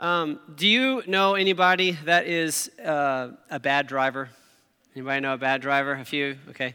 [0.00, 4.30] Um, do you know anybody that is uh, a bad driver?
[4.96, 5.92] Anybody know a bad driver?
[5.92, 6.38] A few?
[6.48, 6.72] Okay.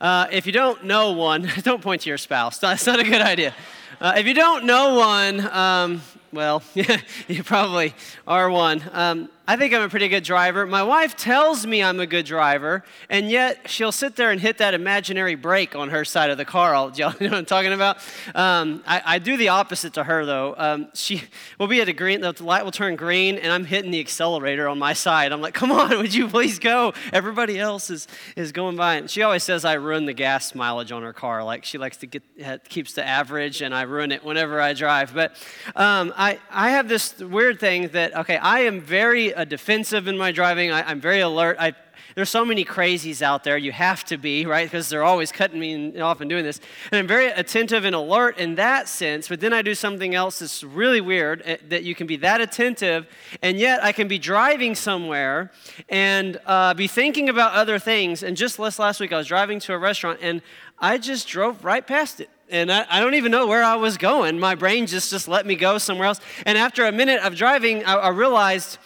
[0.00, 2.58] Uh, if you don't know one, don't point to your spouse.
[2.60, 3.52] That's not a good idea.
[4.00, 6.02] Uh, if you don't know one, um,
[6.32, 6.62] well,
[7.28, 7.94] you probably
[8.26, 8.82] are one.
[8.92, 10.66] Um, I think I'm a pretty good driver.
[10.66, 14.58] My wife tells me I'm a good driver, and yet she'll sit there and hit
[14.58, 16.68] that imaginary brake on her side of the car.
[16.98, 17.96] You know what I'm talking about?
[18.34, 20.54] Um, I, I, do the opposite to her, though.
[20.58, 21.22] Um, she
[21.58, 24.68] will be at a green, the light will turn green, and I'm hitting the accelerator
[24.68, 25.32] on my side.
[25.32, 26.92] I'm like, come on, would you please go?
[27.10, 28.06] Everybody else is,
[28.36, 28.96] is going by.
[28.96, 31.42] And she always says I ruin the gas mileage on her car.
[31.42, 35.14] Like she likes to get, keeps the average, and I ruin it whenever I drive.
[35.14, 35.34] But
[35.74, 40.18] um, I, I have this weird thing that, okay, I am very uh, defensive in
[40.18, 40.72] my driving.
[40.72, 41.58] I, am very alert.
[41.60, 41.74] I,
[42.16, 43.56] there's so many crazies out there.
[43.56, 44.66] You have to be, right?
[44.66, 46.60] Because they're always cutting me off and doing this.
[46.90, 49.28] And I'm very attentive and alert in that sense.
[49.28, 52.40] But then I do something else that's really weird eh, that you can be that
[52.40, 53.06] attentive,
[53.40, 55.52] and yet I can be driving somewhere
[55.88, 58.24] and uh, be thinking about other things.
[58.24, 60.42] And just last week, I was driving to a restaurant and
[60.80, 63.96] I just drove right past it and I, I, don't even know where I was
[63.96, 64.38] going.
[64.38, 66.20] My brain just, just let me go somewhere else.
[66.46, 68.78] And after a minute of driving, I, I realized,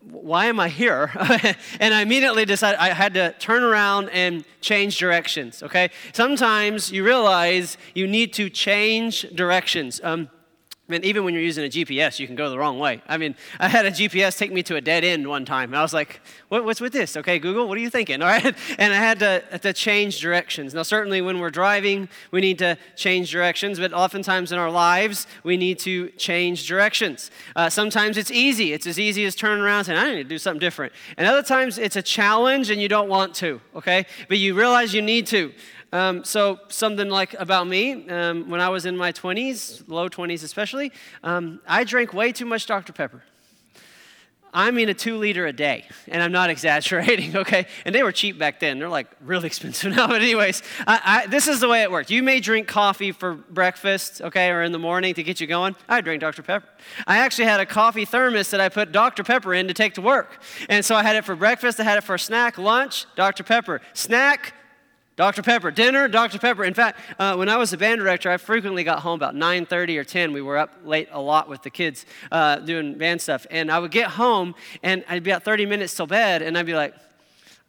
[0.00, 1.10] why am I here?
[1.80, 5.90] and I immediately decided I had to turn around and change directions, okay?
[6.12, 10.00] Sometimes you realize you need to change directions.
[10.02, 10.28] Um,
[10.86, 13.00] I mean, even when you're using a GPS, you can go the wrong way.
[13.08, 15.74] I mean, I had a GPS take me to a dead end one time.
[15.74, 17.16] I was like, what, what's with this?
[17.16, 18.20] Okay, Google, what are you thinking?
[18.22, 18.54] All right.
[18.78, 20.74] And I had to, to change directions.
[20.74, 25.26] Now, certainly when we're driving, we need to change directions, but oftentimes in our lives,
[25.42, 27.30] we need to change directions.
[27.56, 28.74] Uh, sometimes it's easy.
[28.74, 30.92] It's as easy as turning around and saying, I need to do something different.
[31.16, 34.04] And other times it's a challenge and you don't want to, okay?
[34.28, 35.54] But you realize you need to.
[35.94, 40.42] Um, so, something like about me, um, when I was in my 20s, low 20s
[40.42, 40.90] especially,
[41.22, 42.92] um, I drank way too much Dr.
[42.92, 43.22] Pepper.
[44.52, 47.68] I mean, a two liter a day, and I'm not exaggerating, okay?
[47.84, 48.80] And they were cheap back then.
[48.80, 50.08] They're like really expensive now.
[50.08, 52.10] But, anyways, I, I, this is the way it worked.
[52.10, 55.76] You may drink coffee for breakfast, okay, or in the morning to get you going.
[55.88, 56.42] I drink Dr.
[56.42, 56.66] Pepper.
[57.06, 59.22] I actually had a coffee thermos that I put Dr.
[59.22, 60.42] Pepper in to take to work.
[60.68, 63.44] And so I had it for breakfast, I had it for a snack, lunch, Dr.
[63.44, 63.80] Pepper.
[63.92, 64.54] Snack,
[65.16, 65.42] Dr.
[65.44, 66.40] Pepper, dinner, Dr.
[66.40, 66.64] Pepper.
[66.64, 69.96] In fact, uh, when I was a band director, I frequently got home about 9.30
[69.96, 70.32] or 10.
[70.32, 73.46] We were up late a lot with the kids uh, doing band stuff.
[73.48, 76.66] And I would get home, and I'd be about 30 minutes till bed, and I'd
[76.66, 76.94] be like,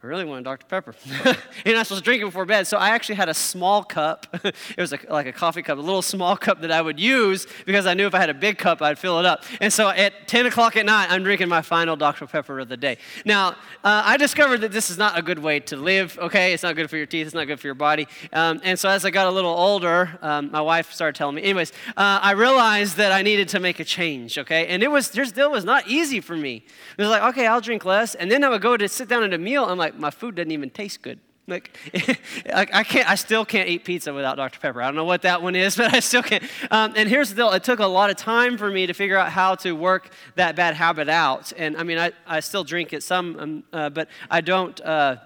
[0.03, 0.65] I really want a Dr.
[0.67, 0.93] Pepper.
[1.65, 2.67] You're not supposed to drink it before bed.
[2.67, 4.27] So I actually had a small cup.
[4.43, 7.47] it was a, like a coffee cup, a little small cup that I would use
[7.65, 9.43] because I knew if I had a big cup, I'd fill it up.
[9.61, 12.27] And so at 10 o'clock at night, I'm drinking my final Dr.
[12.27, 12.97] Pepper of the day.
[13.23, 16.53] Now, uh, I discovered that this is not a good way to live, okay?
[16.53, 18.07] It's not good for your teeth, it's not good for your body.
[18.31, 21.41] Um, and so as I got a little older, um, my wife started telling me,
[21.41, 24.67] anyways, uh, I realized that I needed to make a change, okay?
[24.67, 26.63] And it was, still was not easy for me.
[26.95, 28.13] It was like, okay, I'll drink less.
[28.13, 30.35] And then I would go to sit down at a meal, I'm like, my food
[30.35, 31.19] doesn't even taste good.
[31.47, 31.77] Like,
[32.53, 34.59] I can't, I still can't eat pizza without Dr.
[34.59, 34.81] Pepper.
[34.81, 36.43] I don't know what that one is, but I still can't.
[36.71, 39.17] Um, and here's the deal it took a lot of time for me to figure
[39.17, 41.53] out how to work that bad habit out.
[41.55, 44.79] And I mean, I, I still drink it some, um, uh, but I don't.
[44.81, 45.17] Uh,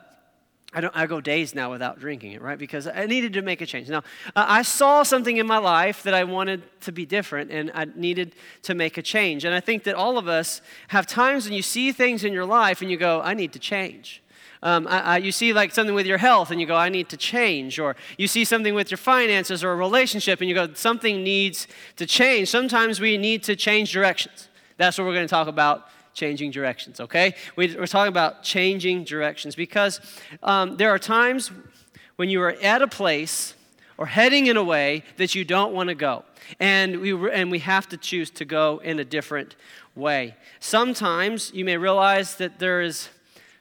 [0.71, 2.59] I, don't, I go days now without drinking it, right?
[2.59, 3.89] Because I needed to make a change.
[3.89, 4.03] Now,
[4.35, 7.85] uh, I saw something in my life that I wanted to be different, and I
[7.95, 9.45] needed to make a change.
[9.45, 12.45] And I think that all of us have times when you see things in your
[12.45, 14.21] life and you go, I need to change.
[14.61, 17.09] Um, I, I, you see like something with your health and you go, I need
[17.09, 17.79] to change.
[17.79, 21.67] Or you see something with your finances or a relationship and you go, something needs
[21.95, 22.49] to change.
[22.49, 24.49] Sometimes we need to change directions.
[24.77, 27.35] That's what we're going to talk about changing directions, okay?
[27.55, 30.01] We, are talking about changing directions because
[30.43, 31.51] um, there are times
[32.17, 33.55] when you are at a place
[33.97, 36.25] or heading in a way that you don't want to go.
[36.59, 39.55] And we, and we have to choose to go in a different
[39.95, 40.35] way.
[40.59, 43.09] Sometimes you may realize that there is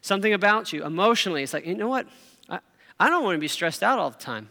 [0.00, 1.42] something about you emotionally.
[1.42, 2.06] It's like, you know what?
[2.48, 2.60] I,
[2.98, 4.50] I don't want to be stressed out all the time.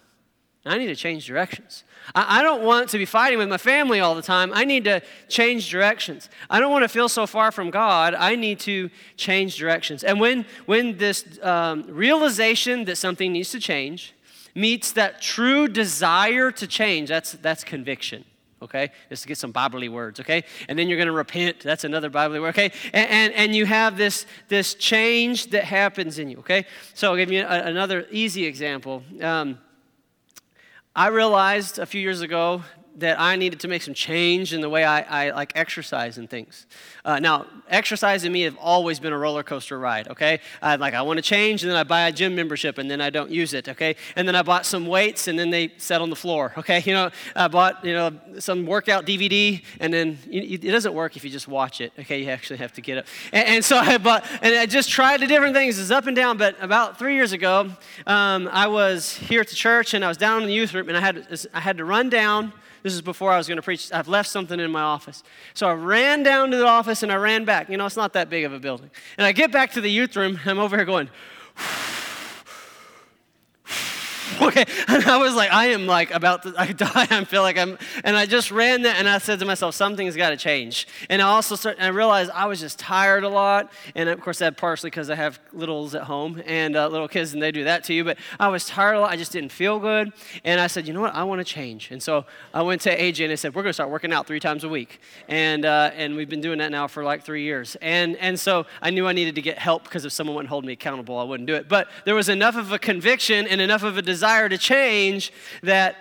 [0.66, 1.84] I need to change directions.
[2.14, 4.52] I, I don't want to be fighting with my family all the time.
[4.54, 6.30] I need to change directions.
[6.50, 8.14] I don't want to feel so far from God.
[8.14, 10.04] I need to change directions.
[10.04, 14.14] And when, when this um, realization that something needs to change
[14.56, 18.26] meets that true desire to change, that's, that's conviction
[18.68, 18.92] okay?
[19.10, 20.44] Just to get some Biblically words, okay?
[20.68, 21.62] And then you're going to repent.
[21.62, 22.72] That's another Biblically word, okay?
[22.94, 26.66] And, and, and, you have this, this change that happens in you, okay?
[26.94, 29.04] So I'll give you a, another easy example.
[29.22, 29.58] Um,
[30.96, 32.64] I realized a few years ago
[32.98, 36.28] that I needed to make some change in the way I, I like exercise and
[36.30, 36.66] things.
[37.06, 40.08] Uh, now, exercise and me have always been a roller coaster ride.
[40.08, 42.90] Okay, I like I want to change, and then I buy a gym membership, and
[42.90, 43.70] then I don't use it.
[43.70, 46.54] Okay, and then I bought some weights, and then they set on the floor.
[46.68, 51.16] Okay, you know, I bought you know some workout DVD, and then it doesn't work
[51.16, 51.94] if you just watch it.
[52.00, 53.06] Okay, you actually have to get up.
[53.32, 55.80] And, and so I bought, and I just tried the different things.
[55.80, 56.38] It's up and down.
[56.38, 57.70] But about three years ago,
[58.06, 60.90] um, I was here at the church, and I was down in the youth room,
[60.90, 62.52] and I had I had to run down
[62.84, 63.92] this is before I was going to preach.
[63.92, 65.24] I've left something in my office.
[65.54, 67.70] So I ran down to the office and I ran back.
[67.70, 68.90] You know, it's not that big of a building.
[69.18, 70.40] And I get back to the youth room.
[70.46, 71.10] I'm over here going,
[74.42, 74.66] okay.
[74.88, 77.08] And I was like, I am like about to I die.
[77.10, 80.16] I feel like I'm, and I just ran there and I said to myself, something's
[80.16, 80.88] got to change.
[81.10, 83.72] And I also started, and I realized I was just tired a lot.
[83.96, 87.34] And of course, that partially because I have littles at home and uh, little kids
[87.34, 88.04] and they do that to you.
[88.04, 89.12] But I was tired a lot.
[89.12, 90.14] I just didn't feel good.
[90.44, 91.16] And I said, you know what?
[91.16, 91.90] I want to change.
[91.92, 94.28] And so I went to AJ and I said, we're going to start working out
[94.28, 95.00] three times a week.
[95.28, 97.76] And, uh, and we've been doing that now for like three years.
[97.82, 100.66] And, and so I knew I needed to get help because if someone wouldn't hold
[100.66, 101.68] me accountable, I wouldn't do it.
[101.68, 105.32] But there was enough of a conviction and enough of a desire to change
[105.64, 105.96] that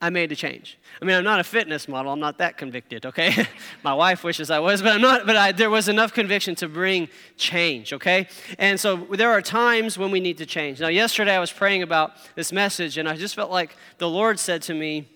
[0.00, 0.78] I made a change.
[1.00, 2.12] I mean, I'm not a fitness model.
[2.12, 3.46] I'm not that convicted, okay?
[3.82, 5.26] My wife wishes I was, but I'm not.
[5.26, 8.28] But I, there was enough conviction to bring change, okay?
[8.58, 10.80] And so there are times when we need to change.
[10.80, 14.38] Now, yesterday I was praying about this message, and I just felt like the Lord
[14.38, 15.08] said to me,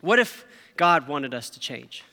[0.00, 0.44] What if
[0.76, 2.04] God wanted us to change?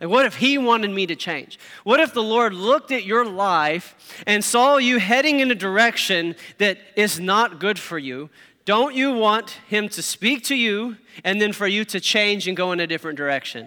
[0.00, 1.58] Like, what if He wanted me to change?
[1.84, 3.96] What if the Lord looked at your life
[4.26, 8.30] and saw you heading in a direction that is not good for you?
[8.68, 12.54] Don't you want Him to speak to you and then for you to change and
[12.54, 13.66] go in a different direction?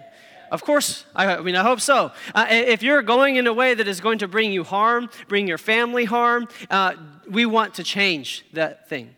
[0.52, 2.12] Of course, I, mean, I hope so.
[2.32, 5.48] Uh, if you're going in a way that is going to bring you harm, bring
[5.48, 6.92] your family harm, uh,
[7.28, 9.16] we want to change that thing.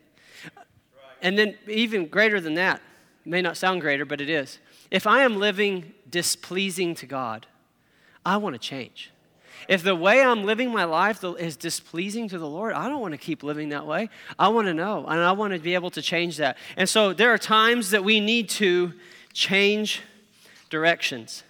[1.20, 2.81] And then, even greater than that,
[3.26, 4.60] may not sound greater, but it is.
[4.90, 7.46] If I am living displeasing to God,
[8.25, 9.10] I want to change.
[9.69, 13.12] If the way I'm living my life is displeasing to the Lord, I don't want
[13.12, 14.11] to keep living that way.
[14.38, 16.58] I want to know, and I want to be able to change that.
[16.76, 18.93] And so there are times that we need to
[19.32, 20.02] change
[20.70, 21.43] directions.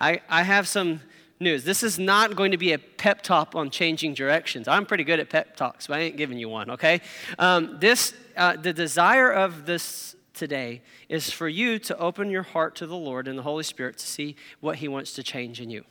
[0.00, 1.00] I, I have some
[1.38, 1.64] news.
[1.64, 4.68] This is not going to be a pep talk on changing directions.
[4.68, 7.00] I'm pretty good at pep talks, but I ain't giving you one, okay?
[7.38, 12.76] Um, this, uh, the desire of this today is for you to open your heart
[12.76, 15.70] to the Lord and the Holy Spirit to see what He wants to change in
[15.70, 15.84] you.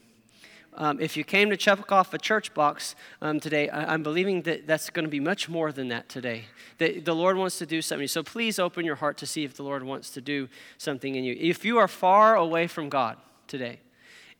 [0.80, 4.44] Um, if you came to check off a church box um, today, I, am believing
[4.44, 6.46] that that's going to be much more than that today.
[6.78, 8.08] That the Lord wants to do something.
[8.08, 10.48] So please open your heart to see if the Lord wants to do
[10.78, 11.36] something in you.
[11.38, 13.82] If you are far away from God today,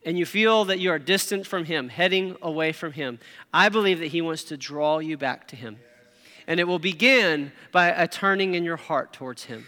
[0.06, 3.20] and you feel that you are distant from Him, heading away from Him,
[3.54, 5.78] I believe that He wants to draw you back to Him.
[6.48, 9.68] And it will begin by a turning in your heart towards Him.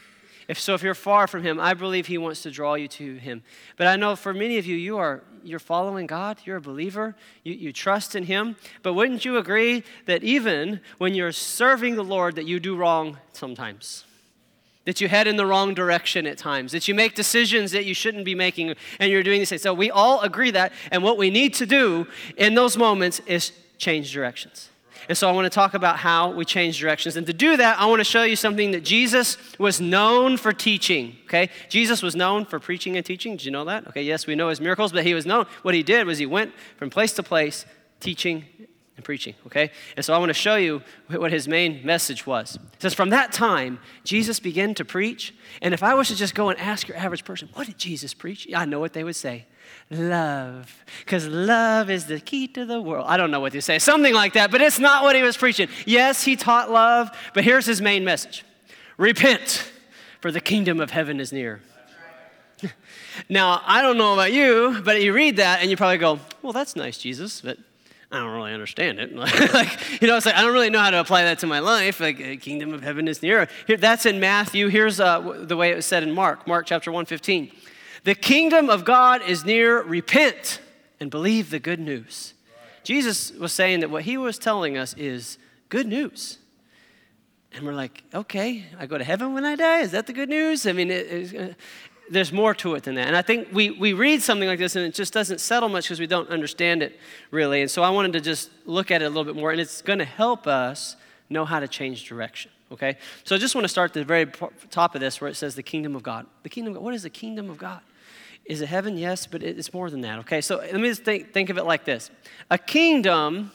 [0.51, 3.15] If so, if you're far from Him, I believe He wants to draw you to
[3.15, 3.42] Him.
[3.77, 7.15] But I know for many of you, you are you're following God, you're a believer,
[7.45, 8.57] you, you trust in Him.
[8.83, 13.18] But wouldn't you agree that even when you're serving the Lord, that you do wrong
[13.31, 14.03] sometimes?
[14.83, 17.94] That you head in the wrong direction at times, that you make decisions that you
[17.94, 19.62] shouldn't be making, and you're doing these things.
[19.62, 23.53] So we all agree that, and what we need to do in those moments is
[23.77, 24.68] change directions.
[25.09, 27.15] And so I want to talk about how we change directions.
[27.15, 30.53] And to do that, I want to show you something that Jesus was known for
[30.53, 31.18] teaching.
[31.25, 31.50] Okay?
[31.69, 33.33] Jesus was known for preaching and teaching.
[33.33, 33.88] Did you know that?
[33.88, 35.45] Okay, yes, we know his miracles, but he was known.
[35.62, 37.65] What he did was he went from place to place
[38.00, 38.45] teaching
[38.95, 39.33] and preaching.
[39.48, 39.71] Okay?
[39.95, 42.56] And so I want to show you what his main message was.
[42.56, 45.33] It says, From that time, Jesus began to preach.
[45.62, 48.13] And if I was to just go and ask your average person, What did Jesus
[48.13, 48.48] preach?
[48.53, 49.45] I know what they would say
[49.89, 50.83] love.
[51.00, 53.06] Because love is the key to the world.
[53.07, 55.38] I don't know what to say, something like that, but it's not what he was
[55.38, 55.67] preaching.
[55.86, 58.45] Yes, he taught love, but here's his main message
[58.98, 59.72] Repent,
[60.19, 61.62] for the kingdom of heaven is near.
[63.29, 66.53] now, I don't know about you, but you read that and you probably go, Well,
[66.53, 67.57] that's nice, Jesus, but
[68.12, 69.15] I don't really understand it.
[69.53, 71.60] like, you know, it's like I don't really know how to apply that to my
[71.60, 72.00] life.
[72.00, 73.48] Like, the kingdom of heaven is near.
[73.67, 74.67] Here, that's in Matthew.
[74.67, 77.51] Here's uh, the way it was said in Mark, Mark chapter 115.
[78.03, 79.81] The kingdom of God is near.
[79.84, 80.60] Repent
[81.00, 82.34] and believe the good news.
[82.84, 85.38] Jesus was saying that what he was telling us is
[85.70, 86.39] good news.
[87.53, 89.79] And we're like, okay, I go to heaven when I die?
[89.79, 90.65] Is that the good news?
[90.65, 91.53] I mean, it, uh,
[92.10, 93.08] there's more to it than that.
[93.08, 95.86] And I think we, we read something like this and it just doesn't settle much
[95.86, 97.62] because we don't understand it really.
[97.62, 99.81] And so I wanted to just look at it a little bit more, and it's
[99.81, 100.96] going to help us
[101.29, 102.51] know how to change direction.
[102.72, 102.98] Okay?
[103.25, 104.25] So I just want to start at the very
[104.70, 106.25] top of this where it says the kingdom of God.
[106.43, 106.84] The kingdom of God.
[106.86, 107.81] What is the kingdom of God?
[108.45, 108.98] Is it heaven?
[108.98, 110.19] Yes, but it's more than that.
[110.19, 112.10] Okay, so let me just think, think of it like this
[112.50, 113.51] a kingdom.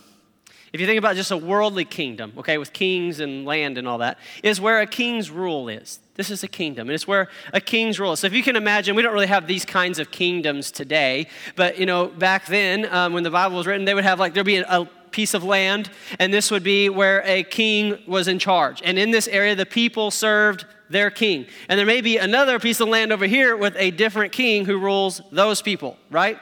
[0.73, 3.99] If you think about just a worldly kingdom, okay, with kings and land and all
[3.99, 6.01] that, is where a king's rule is.
[6.17, 8.15] This is a kingdom, and it's where a king's rule.
[8.17, 11.79] So if you can imagine, we don't really have these kinds of kingdoms today, but
[11.79, 14.45] you know, back then um, when the Bible was written, they would have like there'd
[14.45, 15.89] be a piece of land,
[16.19, 18.83] and this would be where a king was in charge.
[18.85, 21.47] And in this area, the people served their king.
[21.69, 24.79] And there may be another piece of land over here with a different king who
[24.79, 26.39] rules those people, right?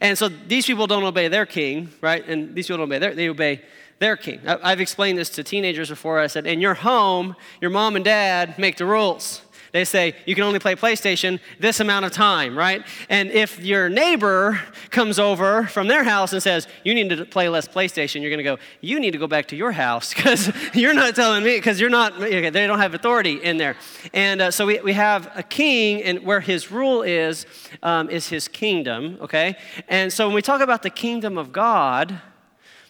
[0.00, 2.26] And so these people don't obey their king, right?
[2.26, 3.62] And these people don't obey their, they obey
[3.98, 4.40] their king.
[4.46, 6.20] I've explained this to teenagers before.
[6.20, 9.42] I said, in your home, your mom and dad make the rules.
[9.72, 12.86] They say you can only play PlayStation this amount of time, right?
[13.08, 14.60] And if your neighbor
[14.90, 18.38] comes over from their house and says, you need to play less PlayStation, you're going
[18.38, 21.56] to go, you need to go back to your house because you're not telling me,
[21.56, 23.76] because you're not, okay, they don't have authority in there.
[24.12, 27.46] And uh, so we, we have a king, and where his rule is,
[27.82, 29.56] um, is his kingdom, okay?
[29.88, 32.20] And so when we talk about the kingdom of God,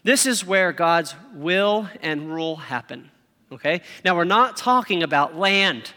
[0.04, 3.10] this is where God's will and rule happen.
[3.50, 3.82] Okay?
[4.04, 5.92] Now, we're not talking about land.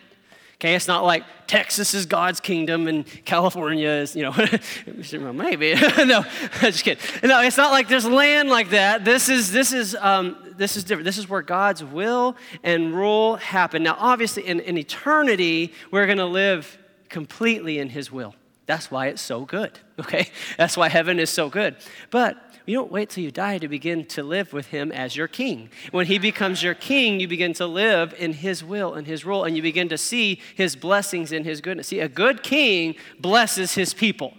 [0.62, 5.74] Okay, it's not like Texas is God's kingdom and California is, you know, maybe.
[6.06, 6.24] no,
[6.60, 7.04] just kidding.
[7.24, 9.04] No, it's not like there's land like that.
[9.04, 11.06] This is this is um, this is different.
[11.06, 13.82] This is where God's will and rule happen.
[13.82, 16.78] Now, obviously, in, in eternity, we're going to live
[17.10, 18.36] completely in His will.
[18.68, 19.80] That's why it's so good.
[20.02, 21.76] Okay, that's why heaven is so good.
[22.10, 25.28] But you don't wait till you die to begin to live with him as your
[25.28, 25.70] king.
[25.92, 29.44] When he becomes your king, you begin to live in his will and his rule,
[29.44, 31.88] and you begin to see his blessings and his goodness.
[31.88, 34.34] See, a good king blesses his people.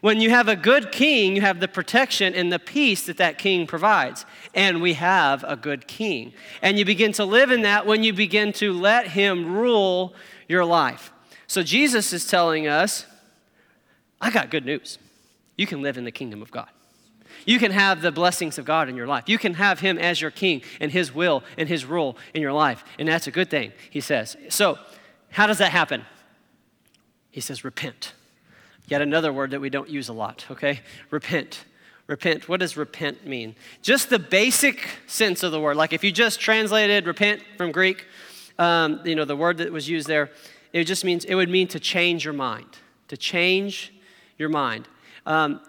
[0.00, 3.38] When you have a good king, you have the protection and the peace that that
[3.38, 4.26] king provides.
[4.54, 6.32] And we have a good king.
[6.62, 10.14] And you begin to live in that when you begin to let him rule
[10.48, 11.12] your life.
[11.46, 13.06] So Jesus is telling us,
[14.20, 14.98] I got good news.
[15.56, 16.68] You can live in the kingdom of God.
[17.46, 19.28] You can have the blessings of God in your life.
[19.28, 22.52] You can have Him as your king and His will and His rule in your
[22.52, 22.84] life.
[22.98, 24.36] And that's a good thing, He says.
[24.50, 24.78] So,
[25.30, 26.04] how does that happen?
[27.30, 28.12] He says, repent.
[28.86, 30.80] Yet another word that we don't use a lot, okay?
[31.10, 31.64] Repent.
[32.06, 32.48] Repent.
[32.48, 33.56] What does repent mean?
[33.82, 35.76] Just the basic sense of the word.
[35.76, 38.06] Like if you just translated repent from Greek,
[38.58, 40.30] um, you know, the word that was used there,
[40.72, 42.78] it just means, it would mean to change your mind.
[43.08, 43.92] To change
[44.38, 44.88] your mind.
[45.26, 45.60] Um,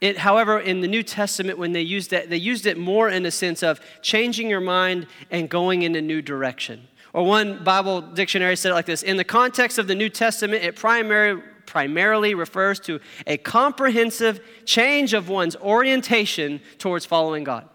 [0.00, 3.24] it, however, in the New Testament, when they used that, they used it more in
[3.24, 6.86] the sense of changing your mind and going in a new direction.
[7.12, 10.62] Or one Bible dictionary said it like this In the context of the New Testament,
[10.62, 17.68] it primary, primarily refers to a comprehensive change of one's orientation towards following God.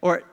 [0.00, 0.24] Or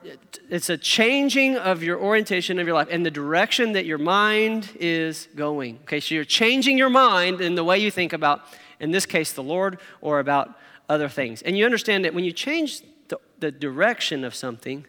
[0.50, 4.70] it's a changing of your orientation of your life and the direction that your mind
[4.78, 5.78] is going.
[5.82, 8.42] Okay, so you're changing your mind in the way you think about,
[8.78, 10.54] in this case, the Lord or about
[10.90, 11.40] other things.
[11.42, 14.84] And you understand that when you change the, the direction of something,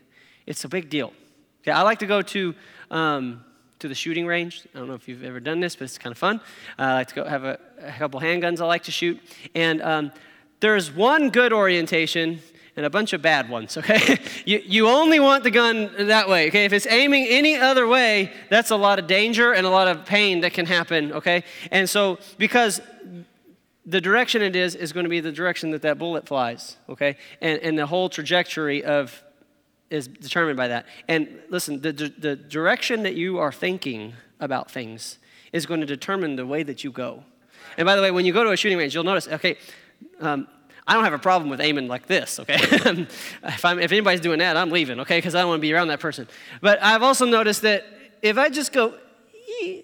[0.48, 1.14] it's a big deal.
[1.62, 2.56] Okay, I like to go to,
[2.90, 3.46] um,
[3.80, 4.68] to the shooting range.
[4.74, 6.38] I don't know if you've ever done this, but it's kind of fun.
[6.80, 9.20] Uh, I like to go have a, a, couple handguns I like to shoot.
[9.54, 10.12] And um,
[10.60, 12.40] there's one good orientation
[12.76, 14.18] and a bunch of bad ones, okay?
[14.44, 16.66] you, you only want the gun that way, okay?
[16.66, 20.06] If it's aiming any other way, that's a lot of danger and a lot of
[20.06, 21.44] pain that can happen, okay?
[21.70, 22.82] And so, because
[23.86, 27.18] the direction it is is going to be the direction that that bullet flies, okay?
[27.42, 29.24] And, and the whole trajectory of
[29.90, 30.86] is determined by that.
[31.08, 35.18] And listen, the, the direction that you are thinking about things
[35.52, 37.24] is going to determine the way that you go.
[37.78, 39.58] And by the way, when you go to a shooting range, you'll notice, okay,
[40.20, 40.48] um,
[40.88, 42.56] I don't have a problem with aiming like this, okay?
[42.62, 45.18] if, I'm, if anybody's doing that, I'm leaving, okay?
[45.18, 46.28] Because I don't want to be around that person.
[46.62, 47.86] But I've also noticed that
[48.22, 48.94] if I just go,
[49.64, 49.82] oh,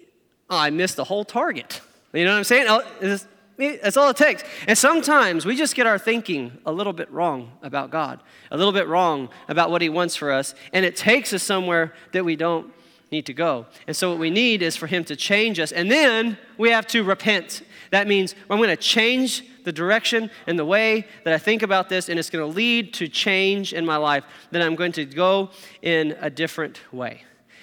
[0.50, 1.80] I missed the whole target.
[2.12, 2.66] You know what I'm saying?
[2.68, 3.18] Oh,
[3.58, 4.44] that's all it takes.
[4.66, 8.72] And sometimes we just get our thinking a little bit wrong about God, a little
[8.72, 12.36] bit wrong about what He wants for us, and it takes us somewhere that we
[12.36, 12.72] don't
[13.10, 13.66] need to go.
[13.86, 16.86] And so, what we need is for Him to change us, and then we have
[16.88, 17.62] to repent.
[17.90, 21.88] That means I'm going to change the direction and the way that I think about
[21.88, 24.24] this, and it's going to lead to change in my life.
[24.50, 25.50] Then I'm going to go
[25.82, 27.22] in a different way.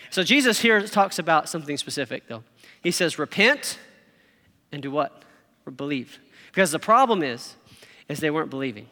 [0.09, 2.43] So, Jesus here talks about something specific, though.
[2.83, 3.79] He says, Repent
[4.71, 5.24] and do what?
[5.71, 6.19] Believe.
[6.51, 7.55] Because the problem is,
[8.07, 8.87] is they weren't believing.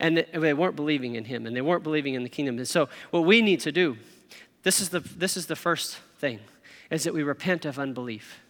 [0.00, 2.58] And they weren't believing in him, and they weren't believing in the kingdom.
[2.58, 3.96] And so what we need to do,
[4.62, 6.40] this is the, this is the first thing,
[6.90, 8.40] is that we repent of unbelief.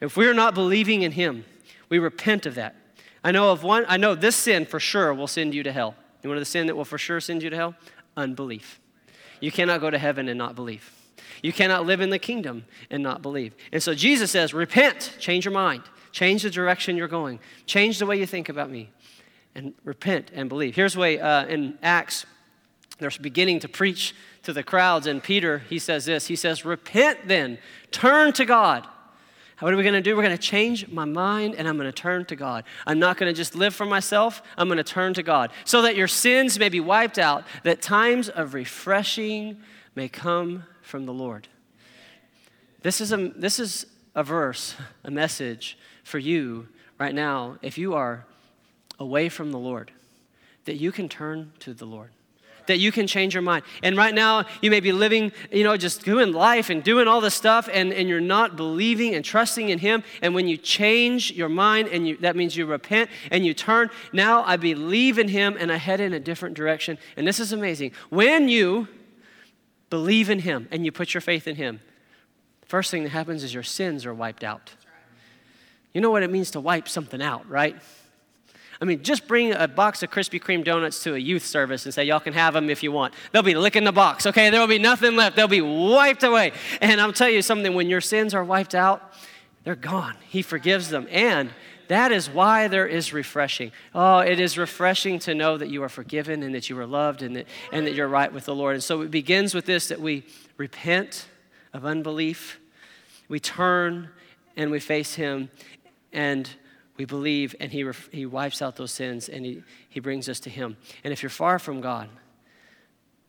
[0.00, 1.44] If we're not believing in him,
[1.88, 2.76] we repent of that.
[3.24, 5.94] I know of one, I know this sin for sure will send you to hell.
[6.22, 7.74] You want the sin that will for sure send you to hell?
[8.16, 8.80] Unbelief.
[9.40, 10.92] You cannot go to heaven and not believe.
[11.42, 13.54] You cannot live in the kingdom and not believe.
[13.72, 15.82] And so Jesus says, repent, change your mind.
[16.16, 17.40] Change the direction you're going.
[17.66, 18.88] Change the way you think about me.
[19.54, 20.74] And repent and believe.
[20.74, 22.24] Here's the way uh, in Acts
[22.98, 27.28] they're beginning to preach to the crowds, and Peter, he says this He says, Repent
[27.28, 27.58] then,
[27.90, 28.86] turn to God.
[29.58, 30.16] What are we going to do?
[30.16, 32.64] We're going to change my mind and I'm going to turn to God.
[32.86, 34.40] I'm not going to just live for myself.
[34.56, 37.82] I'm going to turn to God so that your sins may be wiped out, that
[37.82, 39.58] times of refreshing
[39.94, 41.48] may come from the Lord.
[42.80, 47.94] This is a, this is a verse, a message for you right now if you
[47.94, 48.24] are
[48.98, 49.90] away from the Lord,
[50.64, 52.10] that you can turn to the Lord
[52.66, 53.64] that you can change your mind.
[53.80, 57.20] And right now, you may be living, you know, just doing life and doing all
[57.20, 60.02] this stuff, and, and you're not believing and trusting in Him.
[60.20, 63.88] And when you change your mind, and you, that means you repent and you turn,
[64.12, 66.98] now I believe in Him and I head in a different direction.
[67.16, 67.92] And this is amazing.
[68.10, 68.88] When you
[69.88, 71.80] believe in Him and you put your faith in Him,
[72.66, 74.74] first thing that happens is your sins are wiped out.
[75.96, 77.74] You know what it means to wipe something out, right?
[78.82, 81.94] I mean, just bring a box of Krispy Kreme donuts to a youth service and
[81.94, 83.14] say, y'all can have them if you want.
[83.32, 84.50] They'll be licking the box, okay?
[84.50, 85.36] There will be nothing left.
[85.36, 86.52] They'll be wiped away.
[86.82, 89.14] And I'll tell you something when your sins are wiped out,
[89.64, 90.16] they're gone.
[90.28, 91.08] He forgives them.
[91.10, 91.48] And
[91.88, 93.72] that is why there is refreshing.
[93.94, 97.22] Oh, it is refreshing to know that you are forgiven and that you are loved
[97.22, 98.74] and that, and that you're right with the Lord.
[98.74, 100.24] And so it begins with this that we
[100.58, 101.26] repent
[101.72, 102.60] of unbelief,
[103.30, 104.10] we turn
[104.56, 105.50] and we face Him.
[106.16, 106.48] And
[106.96, 110.40] we believe, and he, ref- he wipes out those sins and he, he brings us
[110.40, 110.78] to Him.
[111.04, 112.08] And if you're far from God,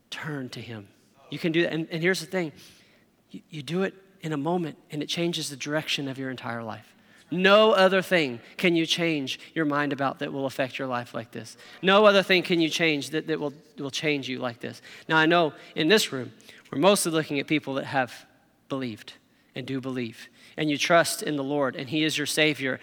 [0.09, 0.87] turn to Him.
[1.29, 1.73] You can do that.
[1.73, 2.53] And, and here's the thing
[3.29, 6.63] you, you do it in a moment, and it changes the direction of your entire
[6.63, 6.95] life.
[7.29, 11.31] No other thing can you change your mind about that will affect your life like
[11.31, 11.57] this.
[11.81, 14.81] No other thing can you change that, that will, will change you like this.
[15.09, 16.31] Now, I know in this room,
[16.71, 18.25] we're mostly looking at people that have
[18.69, 19.13] believed
[19.55, 22.79] and do believe, and you trust in the Lord, and He is your Savior.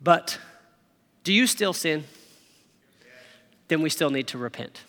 [0.00, 0.38] But
[1.24, 2.04] do you still sin?
[3.68, 4.82] Then we still need to repent.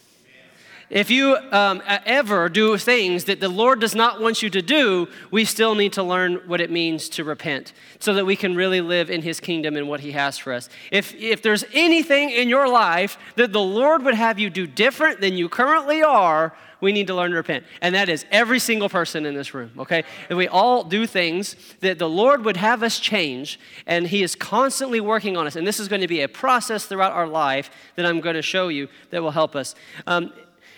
[0.89, 5.07] If you um, ever do things that the Lord does not want you to do,
[5.29, 8.81] we still need to learn what it means to repent so that we can really
[8.81, 10.67] live in His kingdom and what He has for us.
[10.91, 15.21] If, if there's anything in your life that the Lord would have you do different
[15.21, 17.65] than you currently are, we need to learn to repent.
[17.81, 20.03] And that is every single person in this room, okay?
[20.29, 24.35] And we all do things that the Lord would have us change, and He is
[24.35, 25.55] constantly working on us.
[25.55, 28.41] And this is going to be a process throughout our life that I'm going to
[28.41, 29.75] show you that will help us.
[30.07, 30.31] Um,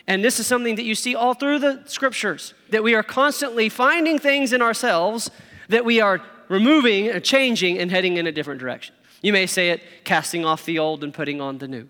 [0.08, 3.70] and this is something that you see all through the scriptures that we are constantly
[3.70, 5.30] finding things in ourselves
[5.70, 8.96] that we are removing and changing and heading in a different direction.
[9.22, 11.88] You may say it casting off the old and putting on the new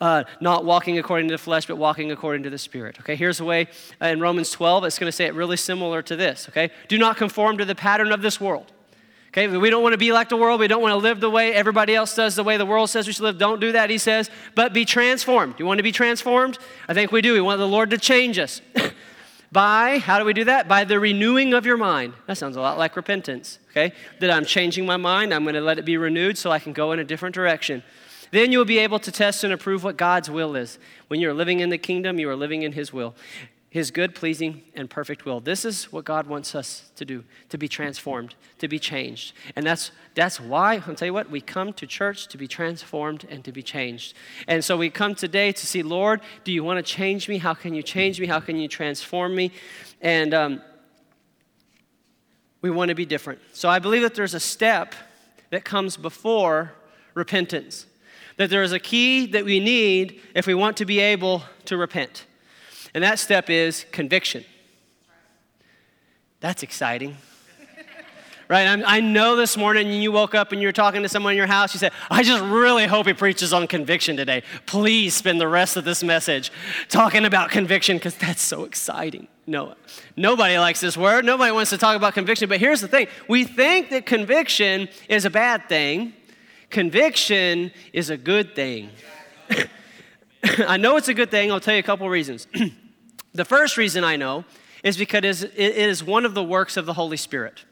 [0.00, 2.98] uh, not walking according to the flesh, but walking according to the Spirit.
[3.00, 3.68] Okay, here's the way
[4.02, 6.48] uh, in Romans 12, it's going to say it really similar to this.
[6.48, 8.72] Okay, do not conform to the pattern of this world.
[9.28, 10.60] Okay, we don't want to be like the world.
[10.60, 13.08] We don't want to live the way everybody else does, the way the world says
[13.08, 13.36] we should live.
[13.36, 15.56] Don't do that, he says, but be transformed.
[15.56, 16.56] Do you want to be transformed?
[16.86, 17.32] I think we do.
[17.32, 18.60] We want the Lord to change us.
[19.50, 20.68] By, how do we do that?
[20.68, 22.14] By the renewing of your mind.
[22.26, 23.92] That sounds a lot like repentance, okay?
[24.20, 26.72] That I'm changing my mind, I'm going to let it be renewed so I can
[26.72, 27.82] go in a different direction.
[28.34, 30.80] Then you will be able to test and approve what God's will is.
[31.06, 33.14] When you're living in the kingdom, you are living in His will,
[33.70, 35.38] His good, pleasing, and perfect will.
[35.38, 39.34] This is what God wants us to do to be transformed, to be changed.
[39.54, 43.24] And that's, that's why, I'll tell you what, we come to church to be transformed
[43.30, 44.14] and to be changed.
[44.48, 47.38] And so we come today to see, Lord, do you want to change me?
[47.38, 48.26] How can you change me?
[48.26, 49.52] How can you transform me?
[50.00, 50.62] And um,
[52.62, 53.38] we want to be different.
[53.52, 54.96] So I believe that there's a step
[55.50, 56.72] that comes before
[57.14, 57.86] repentance
[58.36, 61.76] that there is a key that we need if we want to be able to
[61.76, 62.26] repent.
[62.94, 64.44] And that step is conviction.
[66.40, 67.16] That's exciting.
[68.48, 68.66] right?
[68.66, 71.36] I'm, i know this morning you woke up and you were talking to someone in
[71.36, 71.74] your house.
[71.74, 74.42] You said, I just really hope he preaches on conviction today.
[74.66, 76.52] Please spend the rest of this message
[76.88, 79.26] talking about conviction because that's so exciting.
[79.46, 79.74] No,
[80.16, 81.24] nobody likes this word.
[81.24, 82.48] Nobody wants to talk about conviction.
[82.48, 86.14] But here's the thing we think that conviction is a bad thing
[86.74, 88.90] Conviction is a good thing.
[90.66, 91.52] I know it's a good thing.
[91.52, 92.48] I'll tell you a couple reasons.
[93.32, 94.44] the first reason I know
[94.82, 97.64] is because it is one of the works of the Holy Spirit.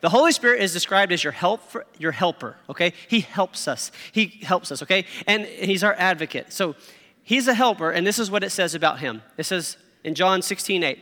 [0.00, 1.60] The Holy Spirit is described as your help,
[1.98, 2.56] your helper.
[2.70, 3.92] Okay, He helps us.
[4.10, 4.82] He helps us.
[4.84, 6.50] Okay, and He's our advocate.
[6.50, 6.76] So
[7.22, 9.20] He's a helper, and this is what it says about Him.
[9.36, 10.98] It says in John 16, 8,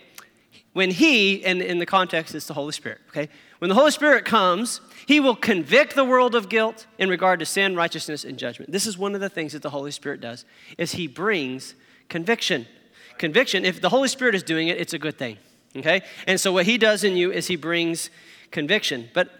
[0.73, 2.99] when He, and in the context, it's the Holy Spirit.
[3.11, 7.41] Okay, when the Holy Spirit comes, he will convict the world of guilt in regard
[7.41, 8.71] to sin, righteousness, and judgment.
[8.71, 10.45] This is one of the things that the Holy Spirit does,
[10.77, 11.75] is he brings
[12.09, 12.67] conviction.
[13.19, 15.39] Conviction, if the Holy Spirit is doing it, it's a good thing.
[15.77, 16.03] Okay?
[16.27, 18.11] And so what he does in you is he brings
[18.51, 19.11] conviction.
[19.13, 19.31] But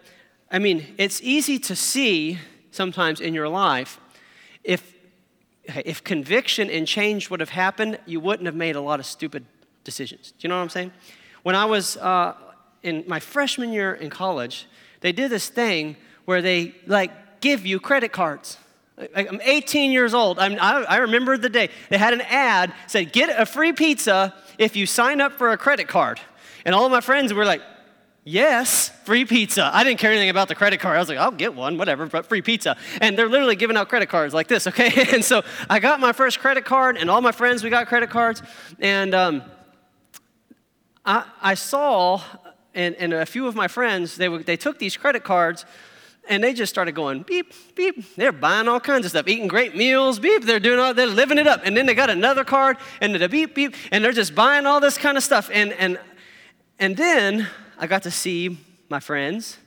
[0.51, 2.39] I mean, it's easy to see
[2.71, 4.01] sometimes in your life
[4.65, 4.95] if
[5.85, 9.45] if conviction and change would have happened, you wouldn't have made a lot of stupid
[9.85, 10.31] decisions.
[10.31, 10.93] Do you know what I'm saying?
[11.43, 12.35] When I was uh,
[12.89, 14.67] in my freshman year in college,
[15.01, 18.59] they did this thing where they like give you credit cards.
[19.15, 20.41] I'm 18 years old.
[20.41, 21.71] I'm, I, I remember the day.
[21.89, 25.57] They had an ad said, "Get a free pizza if you sign up for a
[25.57, 26.21] credit card."
[26.65, 27.63] And all of my friends were like,
[28.31, 29.71] Yes, free pizza.
[29.73, 30.97] I didn't care anything about the credit card.
[30.97, 32.77] I was like, I'll get one, whatever, but free pizza.
[33.01, 35.07] And they're literally giving out credit cards like this, okay?
[35.15, 38.11] And so I got my first credit card, and all my friends, we got credit
[38.11, 38.43] cards.
[38.81, 39.43] And um,
[41.07, 42.21] I, I saw,
[42.79, 45.67] and, and a few of my friends, they, they took these credit cards
[46.29, 48.15] and they just started going beep, beep.
[48.15, 50.45] They're buying all kinds of stuff, eating great meals, beep.
[50.45, 51.63] They're doing all, they're living it up.
[51.65, 54.79] And then they got another card and the beep, beep, and they're just buying all
[54.79, 55.51] this kind of stuff.
[55.53, 55.99] And, and,
[56.79, 59.59] and then I got to see my friends,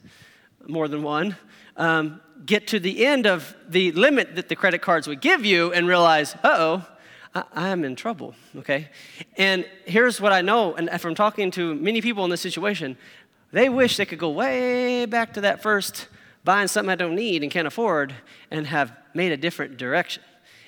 [0.67, 1.35] more than one,
[1.75, 5.73] um, get to the end of the limit that the credit cards would give you
[5.73, 6.87] and realize, uh oh,
[7.33, 8.89] I, am in trouble, okay?
[9.37, 12.97] And here's what I know, and from talking to many people in this situation,
[13.51, 16.07] they wish they could go way back to that first
[16.43, 18.13] buying something I don't need and can't afford
[18.49, 20.23] and have made a different direction.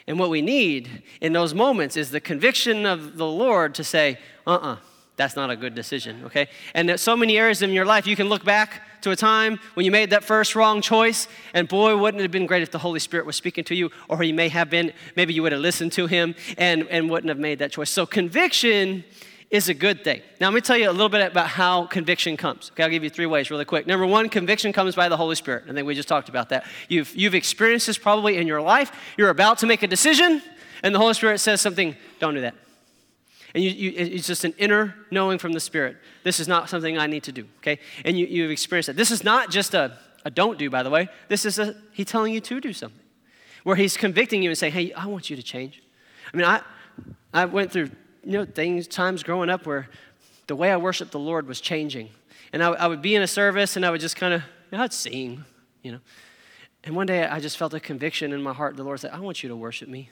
[0.08, 4.20] And what we need in those moments is the conviction of the Lord to say,
[4.46, 4.78] uh uh-uh, uh
[5.16, 6.48] that's not a good decision, okay?
[6.74, 9.86] And so many areas in your life you can look back to a time when
[9.86, 12.80] you made that first wrong choice, and boy, wouldn't it have been great if the
[12.80, 15.62] Holy Spirit was speaking to you, or he may have been, maybe you would have
[15.62, 17.90] listened to him and, and wouldn't have made that choice.
[17.90, 19.04] So conviction
[19.52, 20.20] is a good thing.
[20.42, 22.72] Now, let me tell you a little bit about how conviction comes.
[22.72, 23.86] Okay, I'll give you three ways really quick.
[23.86, 25.66] Number one, conviction comes by the Holy Spirit.
[25.70, 26.66] I think we just talked about that.
[26.90, 28.92] You've, you've experienced this probably in your life.
[29.16, 30.42] You're about to make a decision,
[30.82, 32.56] and the Holy Spirit says something, don't do that.
[33.54, 35.98] And you, you, it's just an inner knowing from the Spirit.
[36.24, 37.80] This is not something I need to do, okay?
[38.04, 38.96] And you, you've experienced it.
[38.96, 41.08] This is not just a, a don't do, by the way.
[41.28, 43.00] This is a, He telling you to do something,
[43.64, 45.84] where He's convicting you and saying, hey, I want you to change.
[46.34, 46.62] I mean, I,
[47.32, 47.92] I went through,
[48.24, 49.88] you know, things, times growing up where
[50.48, 52.10] the way I worshiped the Lord was changing.
[52.54, 54.78] And I, I would be in a service and I would just kind of, you
[54.78, 55.46] know, I'd sing,
[55.84, 56.00] you know.
[56.84, 58.76] And one day I just felt a conviction in my heart.
[58.76, 60.10] The Lord said, I want you to worship me.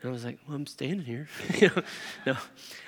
[0.00, 1.28] And I was like, well, I'm standing here.
[2.26, 2.36] no.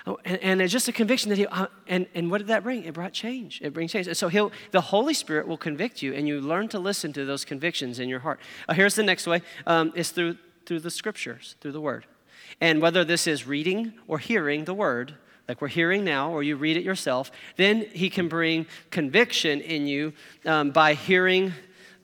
[0.06, 2.62] Oh, and, and it's just a conviction that he, uh, and, and what did that
[2.62, 2.84] bring?
[2.84, 3.60] It brought change.
[3.62, 4.06] It brings change.
[4.06, 7.24] And so he'll, the Holy Spirit will convict you, and you learn to listen to
[7.24, 8.38] those convictions in your heart.
[8.68, 12.06] Uh, here's the next way um, is through, through the scriptures, through the word.
[12.60, 15.14] And whether this is reading or hearing the word,
[15.48, 19.88] like we're hearing now, or you read it yourself, then he can bring conviction in
[19.88, 20.12] you
[20.46, 21.54] um, by hearing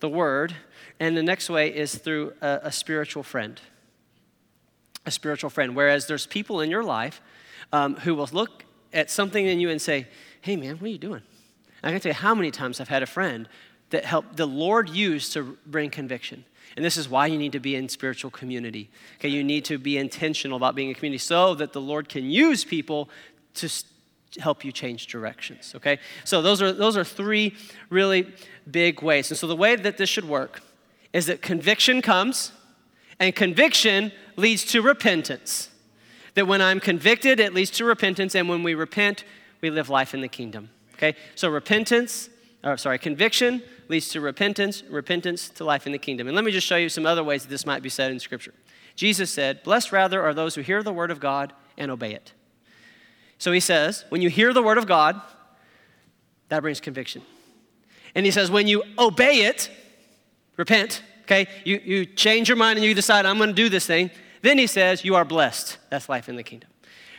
[0.01, 0.57] the word.
[0.99, 3.61] And the next way is through a, a spiritual friend
[5.07, 5.75] a spiritual friend.
[5.75, 7.23] Whereas there's people in your life
[7.73, 10.07] um, who will look at something in you and say,
[10.41, 11.23] hey, man, what are you doing?
[11.83, 13.49] I can tell you how many times I've had a friend
[13.91, 16.45] that helped the Lord use to bring conviction.
[16.75, 18.91] And this is why you need to be in spiritual community.
[19.19, 22.29] Okay, you need to be intentional about being a community so that the Lord can
[22.29, 23.09] use people
[23.55, 23.71] to
[24.41, 25.75] help you change directions.
[25.77, 27.55] Okay, so those are those are three
[27.89, 28.33] really
[28.69, 29.31] big ways.
[29.31, 30.61] And so the way that this should work
[31.13, 32.53] is that conviction comes,
[33.19, 35.71] and conviction leads to repentance.
[36.35, 39.25] That when I'm convicted, it leads to repentance, and when we repent,
[39.61, 40.71] we live life in the kingdom.
[40.95, 41.17] Okay?
[41.35, 42.29] So repentance,
[42.63, 46.27] or sorry, conviction leads to repentance, repentance to life in the kingdom.
[46.27, 48.21] And let me just show you some other ways that this might be said in
[48.21, 48.55] Scripture.
[48.97, 52.33] Jesus said, Blessed rather are those who hear the word of God and obey it.
[53.39, 55.21] So he says, when you hear the word of God,
[56.49, 57.23] that brings conviction.
[58.15, 59.71] And he says, when you obey it,
[60.57, 63.87] repent, okay, you, you change your mind and you decide, I'm going to do this
[63.87, 64.11] thing,
[64.43, 65.79] then he says, You are blessed.
[65.91, 66.71] That's life in the kingdom.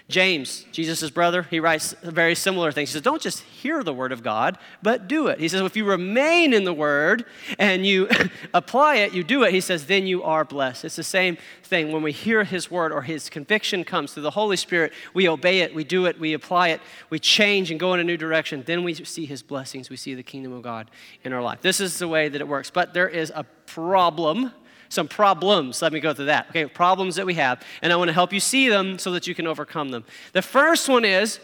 [0.10, 2.90] James, Jesus' brother, he writes very similar things.
[2.90, 5.38] He says, Don't just hear the word of God, but do it.
[5.38, 7.26] He says, If you remain in the word
[7.60, 8.08] and you
[8.54, 10.86] apply it, you do it, he says, then you are blessed.
[10.86, 11.92] It's the same thing.
[11.92, 15.60] When we hear his word or his conviction comes through the Holy Spirit, we obey
[15.60, 18.64] it, we do it, we apply it, we change and go in a new direction.
[18.66, 20.90] Then we see his blessings, we see the kingdom of God
[21.26, 21.62] in our life.
[21.62, 22.70] This is the way that it works.
[22.70, 24.54] But there is a problem
[24.90, 25.82] some problems.
[25.82, 26.50] Let me go through that.
[26.50, 27.62] Okay, problems that we have.
[27.82, 30.06] And I want to help you see them so that you can overcome them.
[30.34, 31.40] The first one is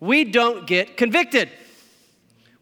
[0.00, 1.50] we don't get convicted.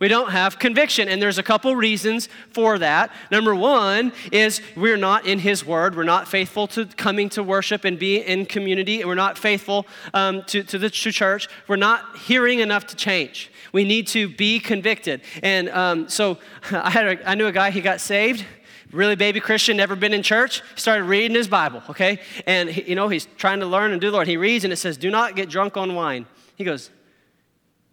[0.01, 3.11] We don't have conviction, and there's a couple reasons for that.
[3.31, 5.97] Number one is we're not in His Word.
[5.97, 9.87] We're not faithful to coming to worship and be in community, and we're not faithful
[10.13, 11.49] um, to, to the to church.
[11.69, 13.51] We're not hearing enough to change.
[13.73, 15.23] We need to be convicted.
[15.43, 16.39] And um, so
[16.71, 18.45] I, had a, I knew a guy, he got saved
[18.95, 22.21] really baby Christian, never been in church, started reading his Bible, okay?
[22.47, 24.29] And, he, you know, he's trying to learn and do the Lord.
[24.29, 26.27] He reads and it says, Do not get drunk on wine.
[26.57, 26.91] He goes,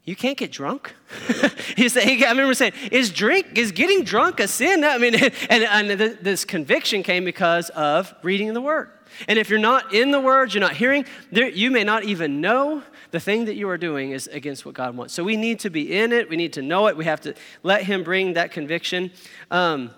[0.03, 0.95] you can't get drunk.
[1.77, 4.83] he said, I remember saying, is drink, is getting drunk a sin?
[4.83, 5.13] I mean,
[5.49, 5.89] and, and
[6.21, 8.89] this conviction came because of reading the word.
[9.27, 12.41] And if you're not in the word, you're not hearing, there, you may not even
[12.41, 15.13] know the thing that you are doing is against what God wants.
[15.13, 16.29] So we need to be in it.
[16.29, 16.97] We need to know it.
[16.97, 19.11] We have to let Him bring that conviction.
[19.51, 19.91] Um,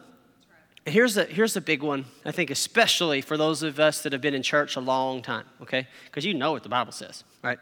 [0.85, 4.21] here's a, here's a big one, I think, especially for those of us that have
[4.21, 5.87] been in church a long time, okay?
[6.05, 7.59] Because you know what the Bible says, right?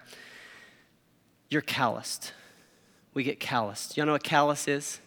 [1.49, 2.33] You're calloused.
[3.13, 3.97] We get calloused.
[3.97, 4.99] Y'all know what callus is?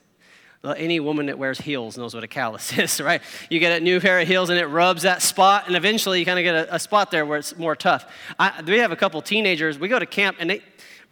[0.63, 3.21] Well, any woman that wears heels knows what a callus is, right?
[3.51, 6.25] You get a new pair of heels and it rubs that spot, and eventually you
[6.25, 8.07] kind of get a, a, spot there where it's more tough.
[8.39, 10.63] I, we have a couple teenagers, we go to camp and they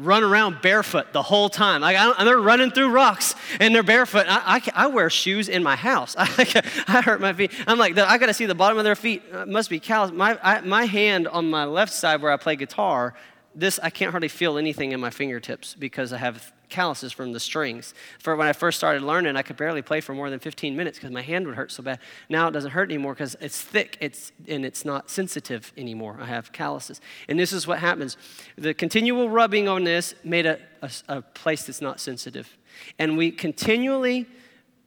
[0.05, 1.81] run around barefoot the whole time.
[1.81, 4.27] Like, and they're running through rocks and they're barefoot.
[4.29, 6.15] I, I, I, wear shoes in my house.
[6.19, 7.53] I, I hurt my feet.
[7.67, 9.23] I'm like, I got to see the bottom of their feet.
[9.33, 10.11] It must be callous.
[10.12, 13.15] My, my hand on my left side where I play guitar
[13.55, 17.39] this, I can't hardly feel anything in my fingertips because I have calluses from the
[17.39, 17.95] strings.
[18.19, 20.99] For when I first started learning, I could barely play for more than 15 minutes
[20.99, 22.01] because my hand would hurt so bad.
[22.29, 26.19] Now it doesn't hurt anymore because it's thick it's, and it's not sensitive anymore.
[26.21, 27.01] I have calluses.
[27.29, 28.17] And this is what happens
[28.57, 32.57] the continual rubbing on this made a, a, a place that's not sensitive.
[32.99, 34.27] And we continually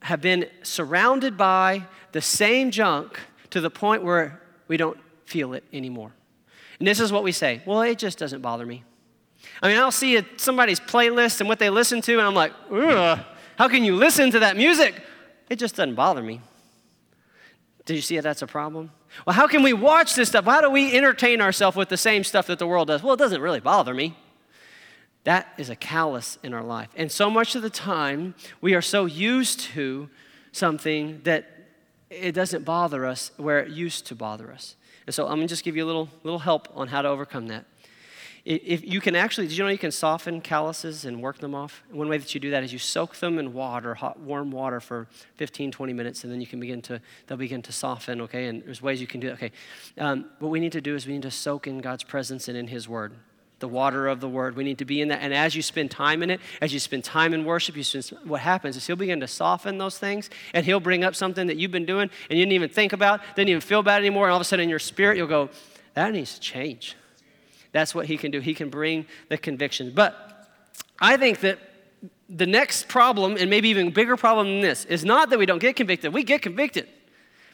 [0.01, 3.19] have been surrounded by the same junk
[3.51, 6.11] to the point where we don't feel it anymore.
[6.79, 8.83] And this is what we say well, it just doesn't bother me.
[9.61, 12.53] I mean, I'll see a, somebody's playlist and what they listen to, and I'm like,
[12.71, 13.19] Ugh,
[13.57, 15.01] how can you listen to that music?
[15.49, 16.41] It just doesn't bother me.
[17.85, 18.91] Do you see how that's a problem?
[19.25, 20.45] Well, how can we watch this stuff?
[20.45, 23.03] How do we entertain ourselves with the same stuff that the world does?
[23.03, 24.17] Well, it doesn't really bother me.
[25.23, 26.89] That is a callus in our life.
[26.95, 30.09] And so much of the time, we are so used to
[30.51, 31.49] something that
[32.09, 34.75] it doesn't bother us where it used to bother us.
[35.05, 37.07] And so I'm going to just give you a little, little help on how to
[37.09, 37.65] overcome that.
[38.45, 41.81] If you can actually, did you know you can soften calluses and work them off?
[41.89, 44.79] one way that you do that is you soak them in water, hot, warm water
[44.79, 48.45] for 15, 20 minutes, and then you can begin to, they'll begin to soften, okay?
[48.45, 49.51] And there's ways you can do it, okay?
[49.97, 52.55] Um, what we need to do is we need to soak in God's presence and
[52.55, 53.13] in His Word
[53.59, 54.57] the water of the word.
[54.57, 55.19] We need to be in that.
[55.21, 58.11] And as you spend time in it, as you spend time in worship, you spend,
[58.25, 61.55] what happens is he'll begin to soften those things and he'll bring up something that
[61.55, 64.25] you've been doing and you didn't even think about, didn't even feel bad anymore.
[64.25, 65.49] And all of a sudden in your spirit, you'll go,
[65.93, 66.97] that needs to change.
[67.75, 68.39] That's what he can do.
[68.39, 69.91] He can bring the conviction.
[69.93, 70.47] But
[71.01, 71.59] I think that
[72.29, 75.59] the next problem, and maybe even bigger problem than this, is not that we don't
[75.59, 76.13] get convicted.
[76.13, 76.87] We get convicted,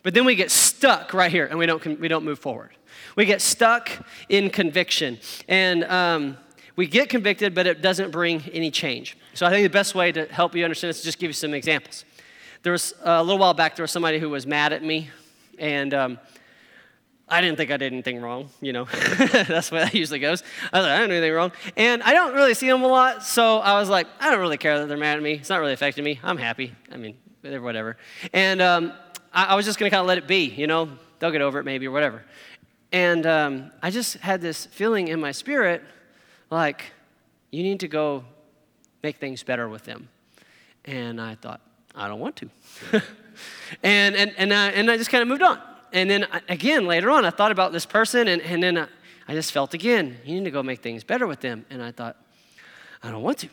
[0.03, 2.69] but then we get stuck right here and we don't, we don't move forward.
[3.15, 3.89] We get stuck
[4.29, 5.17] in conviction.
[5.47, 6.37] And um,
[6.75, 9.17] we get convicted, but it doesn't bring any change.
[9.33, 11.33] So I think the best way to help you understand this is just give you
[11.33, 12.05] some examples.
[12.61, 15.09] There was uh, a little while back, there was somebody who was mad at me,
[15.57, 16.19] and um,
[17.31, 18.83] I didn't think I did anything wrong, you know.
[18.91, 20.43] That's the way that usually goes.
[20.73, 21.53] I was like, I didn't do anything wrong.
[21.77, 24.57] And I don't really see them a lot, so I was like, I don't really
[24.57, 25.35] care that they're mad at me.
[25.35, 26.19] It's not really affecting me.
[26.23, 26.73] I'm happy.
[26.91, 27.95] I mean, whatever.
[28.33, 28.91] And um,
[29.33, 30.89] I, I was just going to kind of let it be, you know.
[31.19, 32.23] They'll get over it maybe or whatever.
[32.91, 35.83] And um, I just had this feeling in my spirit
[36.49, 36.91] like,
[37.49, 38.25] you need to go
[39.03, 40.09] make things better with them.
[40.83, 41.61] And I thought,
[41.95, 42.49] I don't want to.
[43.83, 45.61] and, and, and, I, and I just kind of moved on.
[45.93, 48.87] And then again, later on, I thought about this person, and, and then I,
[49.27, 51.65] I just felt again, you need to go make things better with them.
[51.69, 52.17] And I thought,
[53.03, 53.49] I don't want to.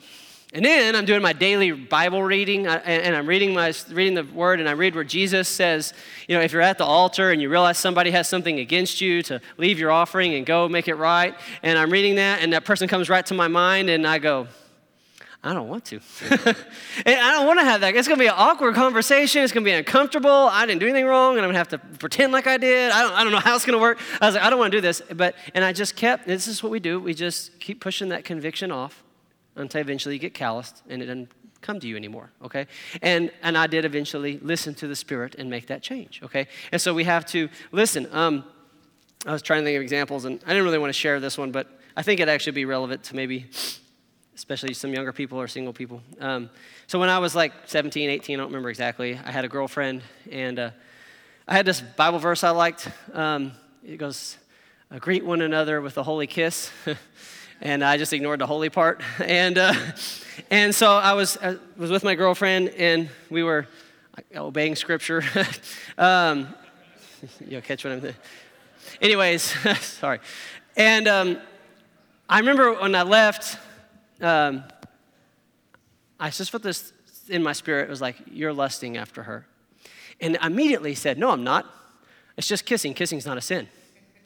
[0.54, 4.60] And then I'm doing my daily Bible reading, and I'm reading, my, reading the word,
[4.60, 5.92] and I read where Jesus says,
[6.26, 9.22] you know, if you're at the altar and you realize somebody has something against you,
[9.24, 11.34] to leave your offering and go make it right.
[11.62, 14.48] And I'm reading that, and that person comes right to my mind, and I go,
[15.42, 16.00] I don't want to.
[17.06, 17.94] I don't want to have that.
[17.94, 19.42] It's going to be an awkward conversation.
[19.44, 20.30] It's going to be uncomfortable.
[20.30, 22.90] I didn't do anything wrong, and I'm going to have to pretend like I did.
[22.90, 24.00] I don't, I don't know how it's going to work.
[24.20, 25.00] I was like, I don't want to do this.
[25.14, 26.98] But, and I just kept, this is what we do.
[26.98, 29.04] We just keep pushing that conviction off
[29.54, 32.66] until eventually you get calloused and it doesn't come to you anymore, okay?
[33.02, 36.46] And, and I did eventually listen to the Spirit and make that change, okay?
[36.72, 38.08] And so we have to listen.
[38.12, 38.44] Um,
[39.26, 41.36] I was trying to think of examples, and I didn't really want to share this
[41.36, 43.46] one, but I think it'd actually be relevant to maybe,
[44.38, 46.00] especially some younger people or single people.
[46.20, 46.48] Um,
[46.86, 50.02] so when I was like 17, 18, I don't remember exactly, I had a girlfriend,
[50.30, 50.70] and uh,
[51.48, 52.88] I had this Bible verse I liked.
[53.12, 53.50] Um,
[53.84, 54.36] it goes,
[55.00, 56.70] greet one another with a holy kiss.
[57.60, 59.02] and I just ignored the holy part.
[59.20, 59.74] And, uh,
[60.50, 63.66] and so I was, I was with my girlfriend, and we were
[64.36, 65.24] obeying scripture.
[65.98, 66.54] um,
[67.44, 68.14] you'll catch what I'm saying.
[69.02, 69.42] Anyways,
[69.80, 70.20] sorry.
[70.76, 71.38] And um,
[72.28, 73.58] I remember when I left,
[74.20, 74.64] um,
[76.20, 76.92] I just felt this
[77.28, 77.84] in my spirit.
[77.84, 79.46] It was like, You're lusting after her.
[80.20, 81.66] And immediately said, No, I'm not.
[82.36, 82.94] It's just kissing.
[82.94, 83.68] Kissing's not a sin.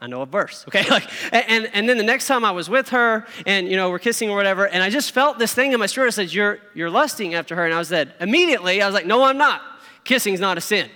[0.02, 0.88] I know a verse, okay?
[0.90, 4.00] Like, and, and then the next time I was with her and, you know, we're
[4.00, 6.59] kissing or whatever, and I just felt this thing in my spirit that says, you're,
[6.74, 7.64] you're lusting after her.
[7.64, 9.62] And I was said, immediately, I was like, no, I'm not.
[10.02, 10.90] Kissing's not a sin.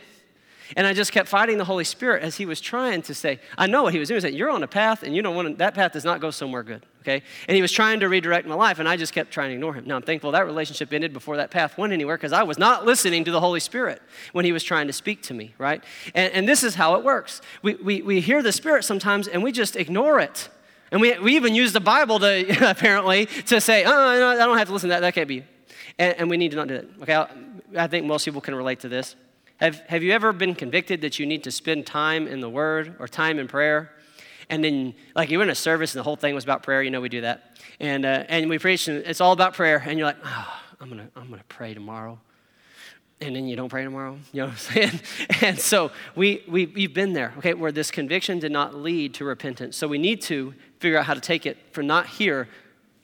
[0.77, 3.67] And I just kept fighting the Holy Spirit as he was trying to say, I
[3.67, 4.17] know what he was doing.
[4.17, 6.21] He said, You're on a path and you don't want to, that path does not
[6.21, 6.85] go somewhere good.
[7.03, 7.23] Okay?
[7.47, 9.75] And he was trying to redirect my life, and I just kept trying to ignore
[9.75, 9.87] him.
[9.87, 12.85] Now I'm thankful that relationship ended before that path went anywhere because I was not
[12.85, 14.03] listening to the Holy Spirit
[14.33, 15.85] when he was trying to speak to me, right?
[16.17, 17.41] And, and this is how it works.
[17.63, 20.49] We, we, we hear the Spirit sometimes and we just ignore it.
[20.91, 24.67] And we, we even use the Bible to, apparently, to say, oh, I don't have
[24.67, 25.01] to listen to that.
[25.01, 25.45] That can't be.
[25.99, 27.03] And, and we need to not do that.
[27.03, 27.15] Okay?
[27.15, 29.15] I, I think most people can relate to this.
[29.59, 32.97] Have, have you ever been convicted that you need to spend time in the Word
[32.99, 33.91] or time in prayer?
[34.49, 36.83] And then, like, you were in a service and the whole thing was about prayer.
[36.83, 37.59] You know, we do that.
[37.81, 39.83] And, uh, and we preach, and it's all about prayer.
[39.85, 42.19] And you're like, oh, I'm going to I'm going to pray tomorrow.
[43.21, 44.19] And then you don't pray tomorrow.
[44.33, 45.01] You know what I'm saying?
[45.43, 49.25] And so we, we, we've been there, okay, where this conviction did not lead to
[49.25, 49.77] repentance.
[49.77, 52.47] So we need to figure out how to take it from not here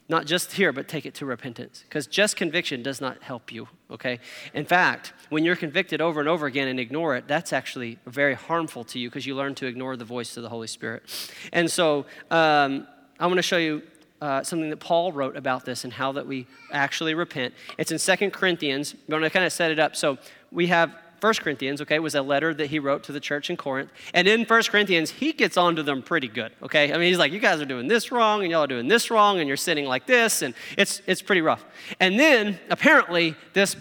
[0.09, 1.83] not just here, but take it to repentance.
[1.87, 4.19] Because just conviction does not help you, okay?
[4.53, 8.33] In fact, when you're convicted over and over again and ignore it, that's actually very
[8.33, 11.03] harmful to you because you learn to ignore the voice of the Holy Spirit.
[11.53, 12.87] And so um,
[13.19, 13.81] I want to show you
[14.21, 17.53] uh, something that Paul wrote about this and how that we actually repent.
[17.77, 18.93] It's in Second Corinthians.
[18.93, 19.95] I'm going to kind of set it up.
[19.95, 20.17] So
[20.51, 23.55] we have 1 Corinthians, okay, was a letter that he wrote to the church in
[23.55, 23.89] Corinth.
[24.13, 26.91] And in 1 Corinthians, he gets onto them pretty good, okay?
[26.91, 29.09] I mean, he's like, you guys are doing this wrong, and y'all are doing this
[29.09, 31.63] wrong, and you're sinning like this, and it's, it's pretty rough.
[32.01, 33.77] And then, apparently, this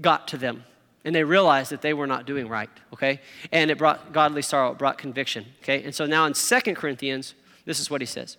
[0.00, 0.64] got to them,
[1.04, 3.20] and they realized that they were not doing right, okay?
[3.50, 5.82] And it brought godly sorrow, it brought conviction, okay?
[5.82, 8.36] And so now in 2 Corinthians, this is what he says.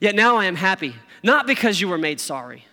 [0.00, 2.64] Yet now I am happy, not because you were made sorry,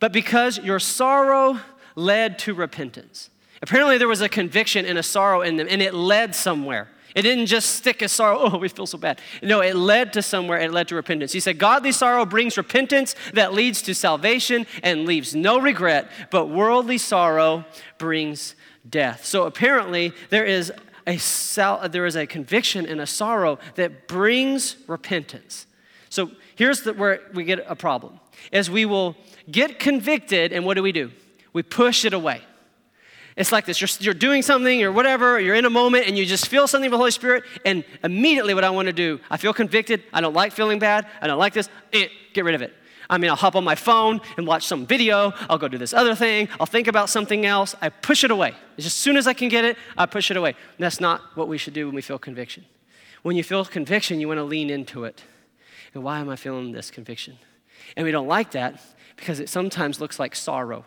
[0.00, 1.60] but because your sorrow
[1.94, 3.30] led to repentance.
[3.64, 6.86] Apparently, there was a conviction and a sorrow in them, and it led somewhere.
[7.14, 9.22] It didn't just stick a sorrow, oh, we feel so bad.
[9.42, 11.32] No, it led to somewhere, it led to repentance.
[11.32, 16.50] He said, Godly sorrow brings repentance that leads to salvation and leaves no regret, but
[16.50, 17.64] worldly sorrow
[17.96, 18.54] brings
[18.86, 19.24] death.
[19.24, 20.70] So apparently, there is
[21.06, 25.66] a, sal- there is a conviction and a sorrow that brings repentance.
[26.10, 28.20] So here's the, where we get a problem.
[28.52, 29.16] As we will
[29.50, 31.12] get convicted, and what do we do?
[31.54, 32.42] We push it away.
[33.36, 36.24] It's like this you're, you're doing something or whatever, you're in a moment and you
[36.24, 39.36] just feel something of the Holy Spirit, and immediately what I want to do, I
[39.36, 42.62] feel convicted, I don't like feeling bad, I don't like this, eh, get rid of
[42.62, 42.72] it.
[43.10, 45.92] I mean, I'll hop on my phone and watch some video, I'll go do this
[45.92, 48.54] other thing, I'll think about something else, I push it away.
[48.78, 50.50] As soon as I can get it, I push it away.
[50.50, 52.64] And that's not what we should do when we feel conviction.
[53.22, 55.24] When you feel conviction, you want to lean into it.
[55.92, 57.38] And why am I feeling this conviction?
[57.96, 58.80] And we don't like that
[59.16, 60.84] because it sometimes looks like sorrow.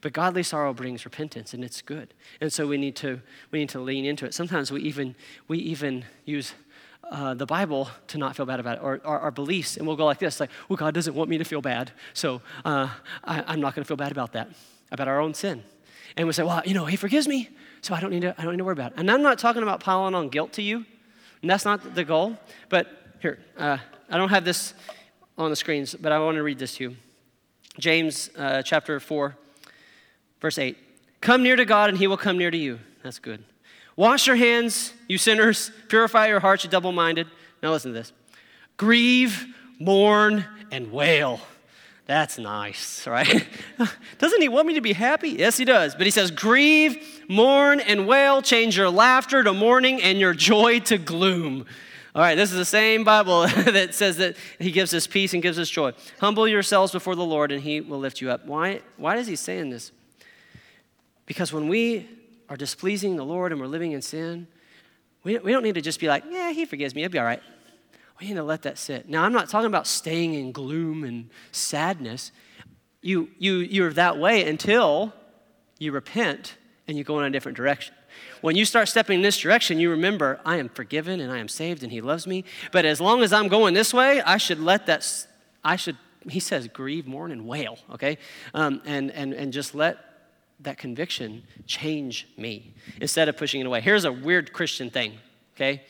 [0.00, 2.14] But godly sorrow brings repentance, and it's good.
[2.40, 4.34] And so we need to, we need to lean into it.
[4.34, 5.14] Sometimes we even,
[5.48, 6.54] we even use
[7.10, 9.96] uh, the Bible to not feel bad about it, or our, our, beliefs, and we'll
[9.96, 12.88] go like this, like, well, God doesn't want me to feel bad, so uh,
[13.22, 14.48] I, am not going to feel bad about that,
[14.90, 15.62] about our own sin.
[16.16, 18.42] And we say, well, you know, He forgives me, so I don't need to, I
[18.42, 18.98] don't need to worry about it.
[18.98, 20.84] And I'm not talking about piling on guilt to you,
[21.42, 22.36] and that's not the goal.
[22.68, 22.88] But
[23.20, 23.78] here, uh,
[24.10, 24.74] I don't have this
[25.38, 26.96] on the screens, but I want to read this to you.
[27.78, 29.36] James uh, chapter 4,
[30.40, 30.76] Verse 8
[31.20, 32.78] Come near to God, and he will come near to you.
[33.02, 33.42] That's good.
[33.96, 35.70] Wash your hands, you sinners.
[35.88, 37.26] Purify your hearts, you double minded.
[37.62, 38.12] Now listen to this
[38.76, 39.46] grieve,
[39.78, 41.40] mourn, and wail.
[42.06, 43.46] That's nice, right?
[44.18, 45.30] Doesn't he want me to be happy?
[45.30, 45.94] Yes, he does.
[45.94, 48.42] But he says, Grieve, mourn, and wail.
[48.42, 51.66] Change your laughter to mourning and your joy to gloom.
[52.14, 55.42] All right, this is the same Bible that says that he gives us peace and
[55.42, 55.92] gives us joy.
[56.20, 58.46] Humble yourselves before the Lord, and he will lift you up.
[58.46, 59.92] Why, why is he saying this?
[61.26, 62.08] Because when we
[62.48, 64.46] are displeasing the Lord and we're living in sin,
[65.24, 67.24] we, we don't need to just be like, yeah, he forgives me, it'll be all
[67.24, 67.42] right.
[68.20, 69.08] We need to let that sit.
[69.08, 72.32] Now, I'm not talking about staying in gloom and sadness.
[73.02, 75.12] You, you, you're that way until
[75.78, 76.56] you repent
[76.88, 77.94] and you go in a different direction.
[78.40, 81.48] When you start stepping in this direction, you remember, I am forgiven and I am
[81.48, 82.44] saved and He loves me.
[82.72, 85.06] But as long as I'm going this way, I should let that,
[85.62, 88.16] I should, He says, grieve, mourn, and wail, okay?
[88.54, 89.98] Um, and, and, and just let
[90.60, 93.80] that conviction change me instead of pushing it away.
[93.80, 95.14] Here's a weird Christian thing,
[95.54, 95.82] okay?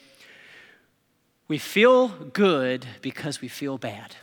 [1.48, 4.16] We feel good because we feel bad.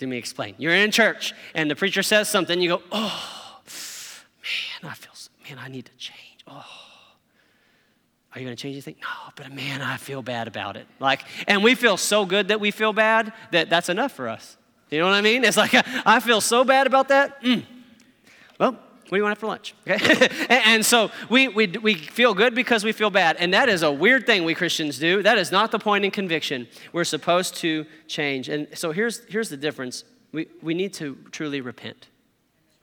[0.00, 0.54] Let me explain.
[0.58, 5.12] You're in church and the preacher says something, you go, oh, man, I feel,
[5.48, 6.44] man, I need to change.
[6.46, 6.64] Oh.
[8.32, 8.96] Are you going to change anything?
[9.02, 10.86] No, but man, I feel bad about it.
[11.00, 14.56] Like, and we feel so good that we feel bad that that's enough for us.
[14.88, 15.44] You know what I mean?
[15.44, 15.72] It's like,
[16.06, 17.42] I feel so bad about that.
[17.42, 17.64] Mm.
[18.58, 18.78] Well,
[19.10, 19.74] What do you want for lunch?
[19.90, 20.28] Okay?
[20.48, 23.36] and, so we, we, we feel good because we feel bad.
[23.40, 25.20] And that is a weird thing we Christians do.
[25.20, 26.68] That is not the point in conviction.
[26.92, 28.48] We're supposed to change.
[28.48, 32.06] And so here's, here's the difference we, we need to truly repent.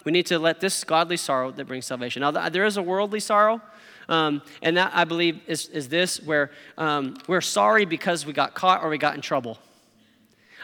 [0.04, 2.20] We need to let this godly sorrow that brings salvation.
[2.20, 3.62] Now, there is a worldly sorrow.
[4.10, 8.54] Um, and that, I believe, is, is this where um, we're sorry because we got
[8.54, 9.60] caught or we got in trouble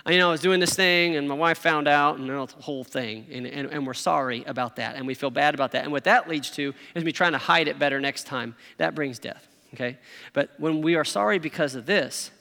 [0.09, 2.83] you know, I was doing this thing and my wife found out and the whole
[2.83, 3.25] thing.
[3.31, 5.83] And, and, and we're sorry about that and we feel bad about that.
[5.83, 8.55] And what that leads to is me trying to hide it better next time.
[8.77, 9.97] That brings death, okay?
[10.33, 12.31] But when we are sorry because of this,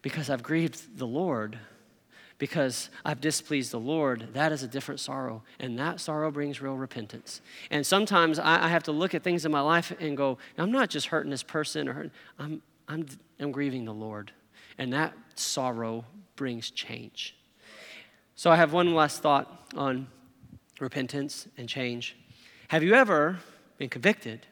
[0.00, 1.58] because I've grieved the Lord,
[2.38, 5.42] because I've displeased the Lord, that is a different sorrow.
[5.58, 7.42] And that sorrow brings real repentance.
[7.70, 10.70] And sometimes I, I have to look at things in my life and go, I'm
[10.70, 13.06] not just hurting this person, or hurting, I'm, I'm,
[13.40, 14.32] I'm grieving the Lord.
[14.78, 16.04] And that sorrow
[16.38, 17.36] brings change.
[18.36, 20.06] So I have one last thought on
[20.80, 22.16] repentance and change.
[22.68, 23.40] Have you ever
[23.76, 24.46] been convicted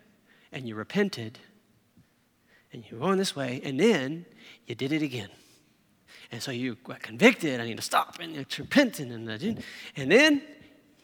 [0.51, 1.39] and you repented
[2.73, 4.27] and you're going this way and then
[4.67, 5.31] you did it again?
[6.33, 9.31] And so you got convicted, I need to stop, and you're repenting, and,
[9.97, 10.43] and then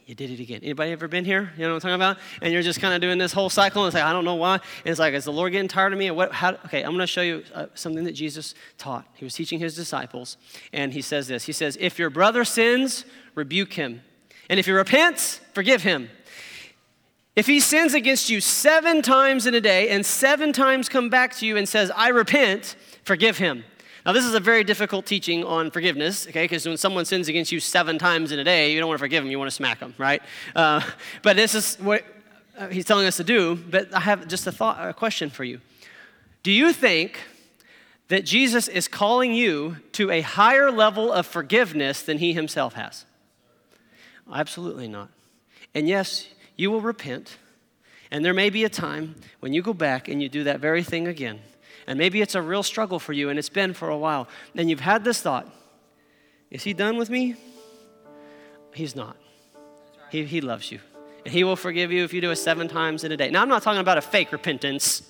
[0.07, 0.61] you did it again.
[0.63, 1.53] Anybody ever been here?
[1.57, 2.19] You know what I'm talking about?
[2.41, 4.35] And you're just kind of doing this whole cycle, and it's like, I don't know
[4.35, 4.55] why.
[4.55, 6.11] And it's like, is the Lord getting tired of me?
[6.11, 9.07] what, how, okay, I'm going to show you uh, something that Jesus taught.
[9.15, 10.37] He was teaching his disciples,
[10.73, 14.03] and he says this He says, If your brother sins, rebuke him.
[14.51, 16.11] And if he repents, forgive him.
[17.35, 21.35] If he sins against you seven times in a day and seven times come back
[21.37, 23.65] to you and says, I repent, forgive him.
[24.05, 26.45] Now, this is a very difficult teaching on forgiveness, okay?
[26.45, 29.03] Because when someone sins against you seven times in a day, you don't want to
[29.03, 30.21] forgive them, you want to smack them, right?
[30.57, 30.81] Uh,
[31.23, 32.05] but this is what
[32.59, 33.55] uh, he's telling us to do.
[33.55, 35.61] But I have just a thought, a question for you.
[36.43, 37.21] Do you think
[38.09, 43.05] that Jesus is calling you to a higher level of forgiveness than he himself has?
[44.33, 45.11] Absolutely not.
[45.75, 47.39] And yes, you will repent.
[48.11, 50.83] And there may be a time when you go back and you do that very
[50.83, 51.41] thing again.
[51.87, 54.29] And maybe it's a real struggle for you, and it's been for a while.
[54.55, 55.49] And you've had this thought
[56.51, 57.37] Is he done with me?
[58.75, 59.17] He's not.
[60.11, 60.81] He, he loves you.
[61.25, 63.31] And he will forgive you if you do it seven times in a day.
[63.31, 65.03] Now, I'm not talking about a fake repentance.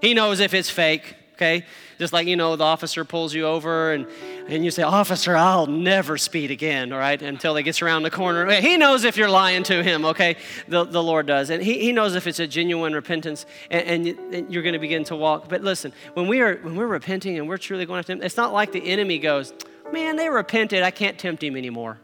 [0.00, 1.66] He knows if it's fake okay?
[1.98, 4.06] Just like, you know, the officer pulls you over and,
[4.48, 8.10] and you say, Officer, I'll never speed again, all right, until he gets around the
[8.10, 8.50] corner.
[8.60, 10.36] He knows if you're lying to him, okay?
[10.68, 11.50] The, the Lord does.
[11.50, 14.78] And he, he knows if it's a genuine repentance and, and, and you're going to
[14.78, 15.48] begin to walk.
[15.48, 18.36] But listen, when, we are, when we're repenting and we're truly going after him, it's
[18.36, 19.52] not like the enemy goes,
[19.92, 20.82] Man, they repented.
[20.82, 21.98] I can't tempt him anymore.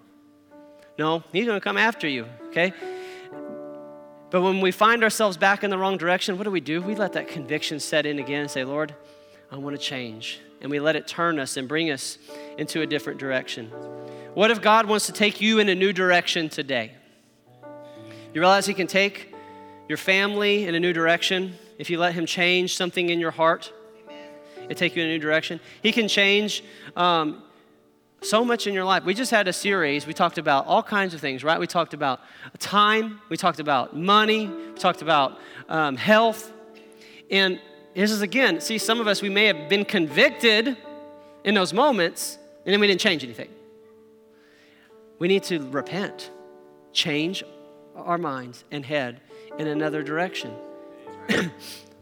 [0.99, 2.75] No, he's going to come after you, okay?
[4.31, 6.83] But when we find ourselves back in the wrong direction, what do we do?
[6.83, 8.95] We let that conviction set in again and say, Lord,
[9.51, 10.41] I want to change.
[10.61, 12.19] And we let it turn us and bring us
[12.59, 13.71] into a different direction.
[14.35, 16.93] What if God wants to take you in a new direction today?
[18.35, 19.35] You realize He can take
[19.89, 23.73] your family in a new direction if you let Him change something in your heart.
[24.69, 25.61] It take you in a new direction.
[25.83, 26.63] He can change
[26.95, 27.43] um,
[28.21, 29.05] so much in your life.
[29.05, 30.07] We just had a series.
[30.07, 31.59] We talked about all kinds of things, right?
[31.59, 32.21] We talked about
[32.59, 33.21] time.
[33.31, 34.49] We talked about money.
[34.49, 35.39] We talked about
[35.69, 36.53] um, health.
[37.31, 37.61] And
[37.95, 40.77] this is again, see, some of us, we may have been convicted
[41.45, 43.49] in those moments, and then we didn't change anything.
[45.19, 46.31] We need to repent,
[46.93, 47.43] change
[47.97, 49.21] our minds and head
[49.59, 50.53] in another direction.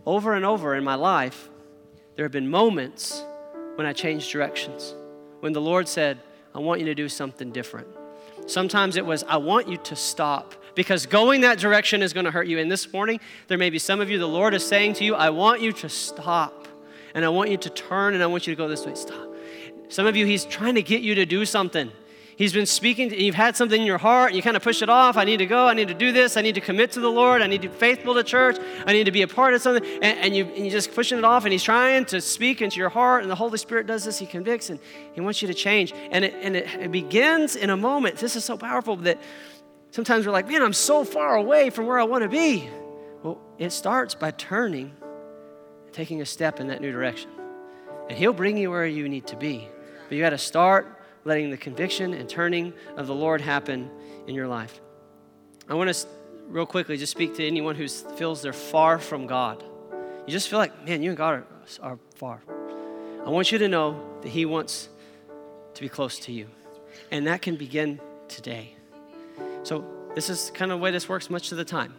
[0.07, 1.49] over and over in my life,
[2.15, 3.25] there have been moments
[3.77, 4.95] when I changed directions,
[5.41, 6.19] when the Lord said,
[6.55, 7.89] I want you to do something different.
[8.47, 12.31] Sometimes it was, I want you to stop because going that direction is going to
[12.31, 12.61] hurt you.
[12.61, 13.19] And this morning,
[13.49, 15.73] there may be some of you, the Lord is saying to you, I want you
[15.73, 16.69] to stop.
[17.15, 18.95] And I want you to turn and I want you to go this way.
[18.95, 19.35] Stop.
[19.89, 21.91] Some of you, He's trying to get you to do something.
[22.37, 24.83] He's been speaking, to, you've had something in your heart, and you kind of push
[24.83, 25.17] it off.
[25.17, 27.11] I need to go, I need to do this, I need to commit to the
[27.11, 29.63] Lord, I need to be faithful to church, I need to be a part of
[29.63, 29.83] something.
[30.03, 32.79] And, and, you, and you're just pushing it off, and He's trying to speak into
[32.79, 34.19] your heart, and the Holy Spirit does this.
[34.19, 34.79] He convicts, and
[35.15, 35.95] He wants you to change.
[36.11, 38.17] And it, and it, it begins in a moment.
[38.17, 39.19] This is so powerful that
[39.97, 42.69] Sometimes we're like, man, I'm so far away from where I want to be.
[43.23, 44.95] Well, it starts by turning,
[45.91, 47.31] taking a step in that new direction.
[48.11, 49.67] And He'll bring you where you need to be.
[50.07, 53.91] But you got to start letting the conviction and turning of the Lord happen
[54.27, 54.83] in your life.
[55.67, 56.07] I want to,
[56.47, 59.65] real quickly, just speak to anyone who feels they're far from God.
[60.27, 61.43] You just feel like, man, you and God
[61.81, 62.43] are, are far.
[63.25, 64.91] I want you to know that He wants
[65.73, 66.49] to be close to you.
[67.11, 68.76] And that can begin today.
[69.67, 71.93] So, this is kind of the way this works much of the time.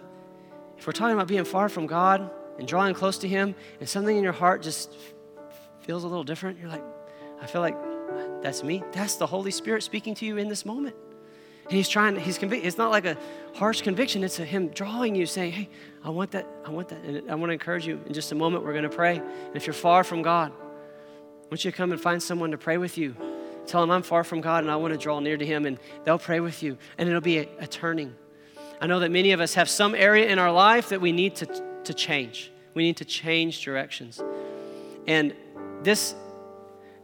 [0.78, 4.16] If we're talking about being far from God and drawing close to Him, and something
[4.16, 4.96] in your heart just
[5.82, 6.84] feels a little different, you're like,
[7.42, 7.76] I feel like
[8.42, 8.84] that's me.
[8.94, 10.96] That's the Holy Spirit speaking to you in this moment.
[11.66, 12.66] And he's trying, he's convict.
[12.66, 13.18] It's not like a
[13.56, 15.70] harsh conviction, it's him drawing you, saying, Hey,
[16.06, 17.04] I want that, I want that.
[17.04, 19.18] And I want to encourage you in just a moment, we're going to pray.
[19.18, 22.58] And if you're far from God, I want you to come and find someone to
[22.58, 23.14] pray with you.
[23.68, 25.78] Tell them I'm far from God and I want to draw near to Him, and
[26.04, 26.78] they'll pray with you.
[26.98, 28.16] And it'll be a, a turning.
[28.80, 31.36] I know that many of us have some area in our life that we need
[31.36, 31.46] to,
[31.84, 32.52] to change.
[32.74, 34.22] We need to change directions.
[35.08, 35.36] And
[35.84, 36.16] this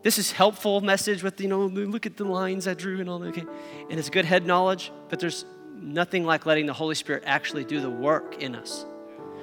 [0.03, 3.20] this is helpful message with you know look at the lines I drew and all
[3.20, 3.30] that.
[3.30, 3.45] Okay,
[3.89, 7.80] and it's good head knowledge, but there's nothing like letting the Holy Spirit actually do
[7.80, 8.86] the work in us.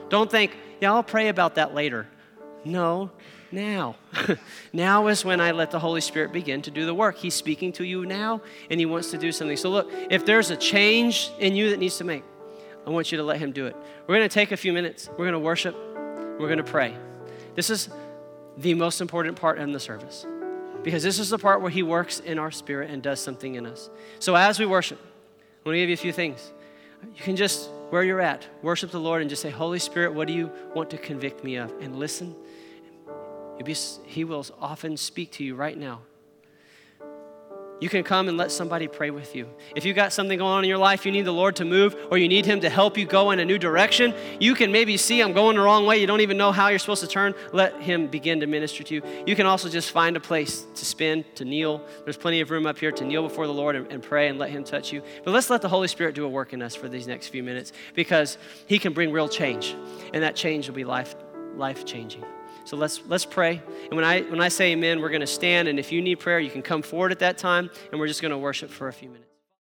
[0.08, 2.06] Don't think, yeah, I'll pray about that later.
[2.64, 3.10] No,
[3.52, 3.96] now.
[4.72, 7.16] now is when I let the Holy Spirit begin to do the work.
[7.16, 9.56] He's speaking to you now, and He wants to do something.
[9.56, 12.24] So, look, if there's a change in you that needs to make,
[12.86, 13.76] I want you to let Him do it.
[14.06, 15.08] We're going to take a few minutes.
[15.10, 15.74] We're going to worship.
[15.74, 16.96] We're going to pray.
[17.54, 17.88] This is
[18.56, 20.26] the most important part in the service
[20.82, 23.66] because this is the part where He works in our spirit and does something in
[23.66, 23.90] us.
[24.18, 26.52] So, as we worship, I want to give you a few things.
[27.02, 30.26] You can just, where you're at, worship the Lord and just say, Holy Spirit, what
[30.26, 31.72] do you want to convict me of?
[31.80, 32.34] And listen.
[33.64, 36.00] Be, he will often speak to you right now.
[37.80, 39.48] You can come and let somebody pray with you.
[39.74, 41.96] If you've got something going on in your life, you need the Lord to move,
[42.10, 44.98] or you need Him to help you go in a new direction, you can maybe
[44.98, 45.98] see I'm going the wrong way.
[45.98, 47.34] You don't even know how you're supposed to turn.
[47.54, 49.02] Let Him begin to minister to you.
[49.26, 51.82] You can also just find a place to spend, to kneel.
[52.04, 54.38] There's plenty of room up here to kneel before the Lord and, and pray and
[54.38, 55.02] let Him touch you.
[55.24, 57.42] But let's let the Holy Spirit do a work in us for these next few
[57.42, 58.36] minutes because
[58.66, 59.74] He can bring real change,
[60.12, 61.14] and that change will be life,
[61.56, 62.24] life changing.
[62.64, 63.62] So let's let's pray.
[63.84, 66.16] And when I when I say amen, we're going to stand and if you need
[66.16, 68.88] prayer, you can come forward at that time and we're just going to worship for
[68.88, 69.29] a few minutes.